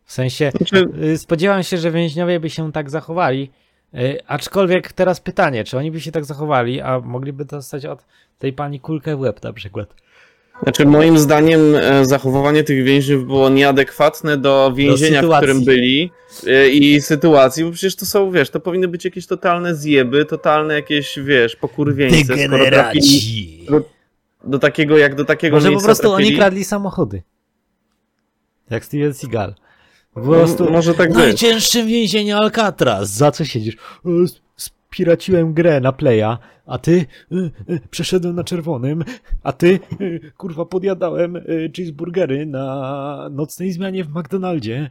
W 0.07 0.13
sensie, 0.13 0.51
Znaczy, 0.57 0.85
Y, 1.03 1.17
Spodziewam 1.17 1.63
się, 1.63 1.77
że 1.77 1.91
więźniowie 1.91 2.39
by 2.39 2.49
się 2.49 2.71
tak 2.71 2.89
zachowali. 2.89 3.51
y, 3.93 4.19
Aczkolwiek 4.27 4.91
teraz 4.93 5.19
pytanie, 5.21 5.63
czy 5.63 5.77
oni 5.77 5.91
by 5.91 6.01
się 6.01 6.11
tak 6.11 6.25
zachowali, 6.25 6.81
a 6.81 6.99
mogliby 6.99 7.45
dostać 7.45 7.85
od 7.85 8.05
tej 8.39 8.53
pani 8.53 8.79
kulkę 8.79 9.15
w 9.15 9.19
łeb 9.19 9.43
na 9.43 9.53
przykład. 9.53 9.93
Znaczy, 10.63 10.85
moim 10.85 11.17
zdaniem 11.17 11.75
e, 11.75 12.05
zachowanie 12.05 12.63
tych 12.63 12.83
więźniów 12.83 13.25
było 13.25 13.49
nieadekwatne 13.49 14.37
do 14.37 14.73
więzienia, 14.75 15.19
w 15.19 15.23
sytuacji. 15.23 15.47
którym 15.47 15.65
byli 15.65 16.11
e, 16.47 16.69
i 16.69 17.01
sytuacji, 17.01 17.63
bo 17.63 17.71
przecież 17.71 17.95
to 17.95 18.05
są, 18.05 18.31
wiesz, 18.31 18.49
to 18.49 18.59
powinny 18.59 18.87
być 18.87 19.05
jakieś 19.05 19.27
totalne 19.27 19.75
zjeby, 19.75 20.25
totalne 20.25 20.73
jakieś, 20.73 21.19
wiesz, 21.19 21.55
pokurwieńce, 21.55 22.37
skoro 22.47 22.65
trafili 22.65 23.67
do 24.43 24.59
takiego, 24.59 24.97
jak 24.97 25.15
do 25.15 25.25
takiego 25.25 25.55
Może 25.55 25.71
po 25.71 25.81
prostu 25.81 26.07
trafili. 26.09 26.27
oni 26.29 26.37
kradli 26.37 26.63
samochody. 26.63 27.21
Jak 28.69 28.85
Steven 28.85 29.13
Seagal. 29.13 29.55
Po 30.17 30.23
No, 30.23 30.31
prostu 30.31 30.71
może 30.71 30.93
tak 30.93 31.09
być. 31.09 31.17
najcięższe 31.17 31.83
więzienie 31.85 32.37
Alcatraz. 32.37 33.09
Za 33.09 33.31
co 33.31 33.45
siedzisz? 33.45 33.75
E, 34.05 34.09
Spiraciłem 34.55 35.53
grę 35.53 35.79
na 35.79 35.91
playa, 35.91 36.37
a 36.65 36.77
ty 36.77 37.05
e, 37.31 37.35
e, 37.73 37.79
przeszedłem 37.89 38.35
na 38.35 38.43
czerwonym, 38.43 39.03
a 39.43 39.51
ty 39.53 39.79
kurwa 40.37 40.65
podjadałem 40.65 41.37
cheeseburgery 41.75 42.45
na 42.45 43.29
nocnej 43.31 43.71
zmianie 43.71 44.03
w 44.03 44.09
McDonaldzie. 44.15 44.89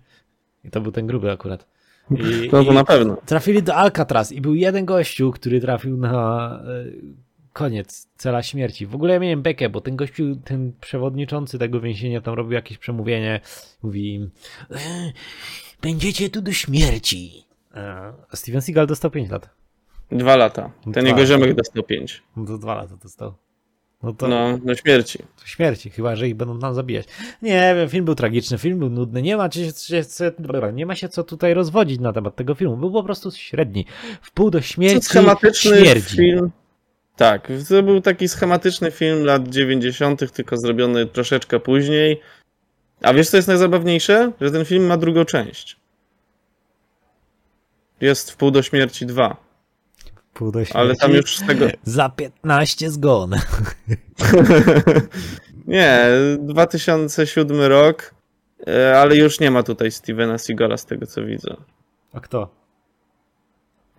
I 0.64 0.70
to 0.70 0.80
był 0.80 0.92
ten 0.92 1.06
gruby 1.06 1.30
akurat. 1.32 1.66
I, 2.10 2.48
No 2.52 2.64
to 2.64 2.72
na 2.72 2.84
pewno. 2.84 3.16
trafili 3.26 3.62
do 3.62 3.74
Alcatraz 3.74 4.32
i 4.32 4.40
był 4.40 4.54
jeden 4.54 4.84
gościu, 4.84 5.30
który 5.32 5.60
trafił 5.60 5.96
na 5.96 6.60
koniec 7.56 8.08
cela 8.16 8.42
śmierci. 8.42 8.86
W 8.86 8.94
ogóle 8.94 9.14
ja 9.14 9.20
miałem 9.20 9.42
bekę, 9.42 9.68
bo 9.68 9.80
ten 9.80 9.96
gościu, 9.96 10.36
ten 10.44 10.72
przewodniczący 10.80 11.58
tego 11.58 11.80
więzienia 11.80 12.20
tam 12.20 12.34
robił 12.34 12.52
jakieś 12.52 12.78
przemówienie. 12.78 13.40
Mówi 13.82 14.14
im, 14.14 14.30
e, 14.70 14.76
będziecie 15.82 16.30
tu 16.30 16.40
do 16.42 16.52
śmierci. 16.52 17.44
E, 17.74 18.12
a 18.30 18.36
Steven 18.36 18.62
Seagal 18.62 18.86
dostał 18.86 19.10
5 19.10 19.30
lat. 19.30 19.48
Dwa 20.12 20.36
lata. 20.36 20.70
Ten 20.84 20.92
Dwa 20.92 21.00
jego 21.02 21.26
ziomek 21.26 21.54
dostał 21.54 21.82
pięć. 21.82 22.22
No 22.36 22.46
to 22.46 22.58
2 22.58 22.74
lata 22.74 22.96
dostał. 22.96 23.34
No 24.02 24.12
to 24.12 24.28
No, 24.28 24.58
do 24.58 24.74
śmierci. 24.74 25.18
to 25.18 25.46
śmierci, 25.46 25.90
chyba 25.90 26.16
że 26.16 26.28
ich 26.28 26.34
będą 26.34 26.58
tam 26.58 26.74
zabijać. 26.74 27.06
Nie 27.42 27.74
wiem, 27.76 27.88
film 27.88 28.04
był 28.04 28.14
tragiczny, 28.14 28.58
film 28.58 28.78
był 28.78 28.90
nudny, 28.90 29.22
nie 29.22 29.36
ma, 29.36 29.50
się, 29.50 29.60
nie 30.72 30.86
ma 30.86 30.94
się 30.94 31.08
co 31.08 31.24
tutaj 31.24 31.54
rozwodzić 31.54 32.00
na 32.00 32.12
temat 32.12 32.36
tego 32.36 32.54
filmu, 32.54 32.76
był 32.76 32.92
po 32.92 33.02
prostu 33.02 33.30
średni. 33.30 33.86
W 34.22 34.30
pół 34.32 34.50
do 34.50 34.58
To 34.58 34.64
śmierci 34.64 35.02
schematyczny 35.06 35.76
śmierdzi. 35.80 36.16
film. 36.16 36.50
Tak, 37.16 37.48
to 37.68 37.82
był 37.82 38.00
taki 38.00 38.28
schematyczny 38.28 38.90
film 38.90 39.24
lat 39.24 39.48
90., 39.48 40.32
tylko 40.32 40.56
zrobiony 40.56 41.06
troszeczkę 41.06 41.60
później. 41.60 42.20
A 43.02 43.14
wiesz, 43.14 43.28
co 43.28 43.36
jest 43.36 43.48
najzabawniejsze? 43.48 44.32
Że 44.40 44.50
ten 44.50 44.64
film 44.64 44.86
ma 44.86 44.96
drugą 44.96 45.24
część. 45.24 45.76
Jest 48.00 48.30
w 48.30 48.36
pół 48.36 48.50
do 48.50 48.62
śmierci 48.62 49.06
2. 49.06 49.36
Pół 50.34 50.52
do 50.52 50.58
śmierci. 50.58 50.78
Ale 50.78 50.96
tam 50.96 51.12
już 51.12 51.36
z 51.36 51.46
tego. 51.46 51.66
Za 51.84 52.08
15 52.08 52.90
zgon. 52.90 53.34
Nie, 55.66 56.08
2007 56.38 57.62
rok, 57.62 58.14
e, 58.66 59.00
ale 59.00 59.16
już 59.16 59.40
nie 59.40 59.50
ma 59.50 59.62
tutaj 59.62 59.90
Stevena 59.90 60.38
Seagala 60.38 60.76
z 60.76 60.86
tego 60.86 61.06
co 61.06 61.24
widzę. 61.24 61.56
A 62.12 62.20
kto? 62.20 62.50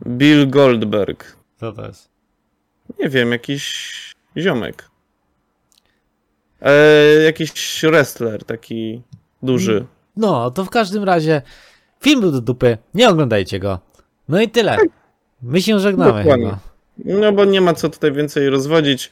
Bill 0.08 0.50
Goldberg. 0.50 1.38
Co 1.60 1.72
to 1.72 1.88
jest? 1.88 2.17
Nie 3.00 3.10
wiem, 3.10 3.32
jakiś 3.32 3.94
ziomek. 4.38 4.90
E, 6.62 6.74
jakiś 7.24 7.82
wrestler 7.84 8.44
taki 8.46 9.02
duży. 9.44 9.86
No, 10.16 10.52
to 10.52 10.66
w 10.66 10.70
każdym 10.70 11.04
razie 11.04 11.42
film 12.02 12.22
był 12.22 12.32
do 12.32 12.42
dupy, 12.42 12.78
nie 12.94 13.10
oglądajcie 13.10 13.60
go. 13.60 13.80
No 14.30 14.42
i 14.42 14.50
tyle. 14.50 14.78
My 15.42 15.62
się 15.62 15.80
żegnamy 15.80 16.24
Dokładnie. 16.24 16.46
chyba. 16.46 16.60
No 17.06 17.32
bo 17.32 17.46
nie 17.46 17.62
ma 17.62 17.74
co 17.74 17.90
tutaj 17.90 18.12
więcej 18.12 18.50
rozwodzić. 18.50 19.12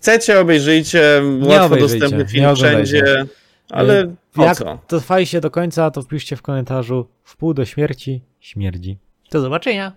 Chcecie, 0.00 0.40
obejrzyjcie. 0.40 1.22
Łatwo 1.40 1.66
obejrzyjcie, 1.66 1.98
dostępny 1.98 2.26
film 2.26 2.56
wszędzie. 2.56 3.26
Ale 3.70 4.14
po 4.32 4.44
Jak 4.44 4.56
co? 4.56 4.78
to 4.86 4.98
trwali 5.00 5.26
się 5.26 5.40
do 5.40 5.50
końca, 5.50 5.90
to 5.90 6.02
wpiszcie 6.02 6.36
w 6.36 6.42
komentarzu 6.42 7.08
w 7.24 7.36
pół 7.36 7.54
do 7.54 7.64
śmierci 7.64 8.22
śmierdzi. 8.40 8.98
Do 9.30 9.40
zobaczenia. 9.40 9.92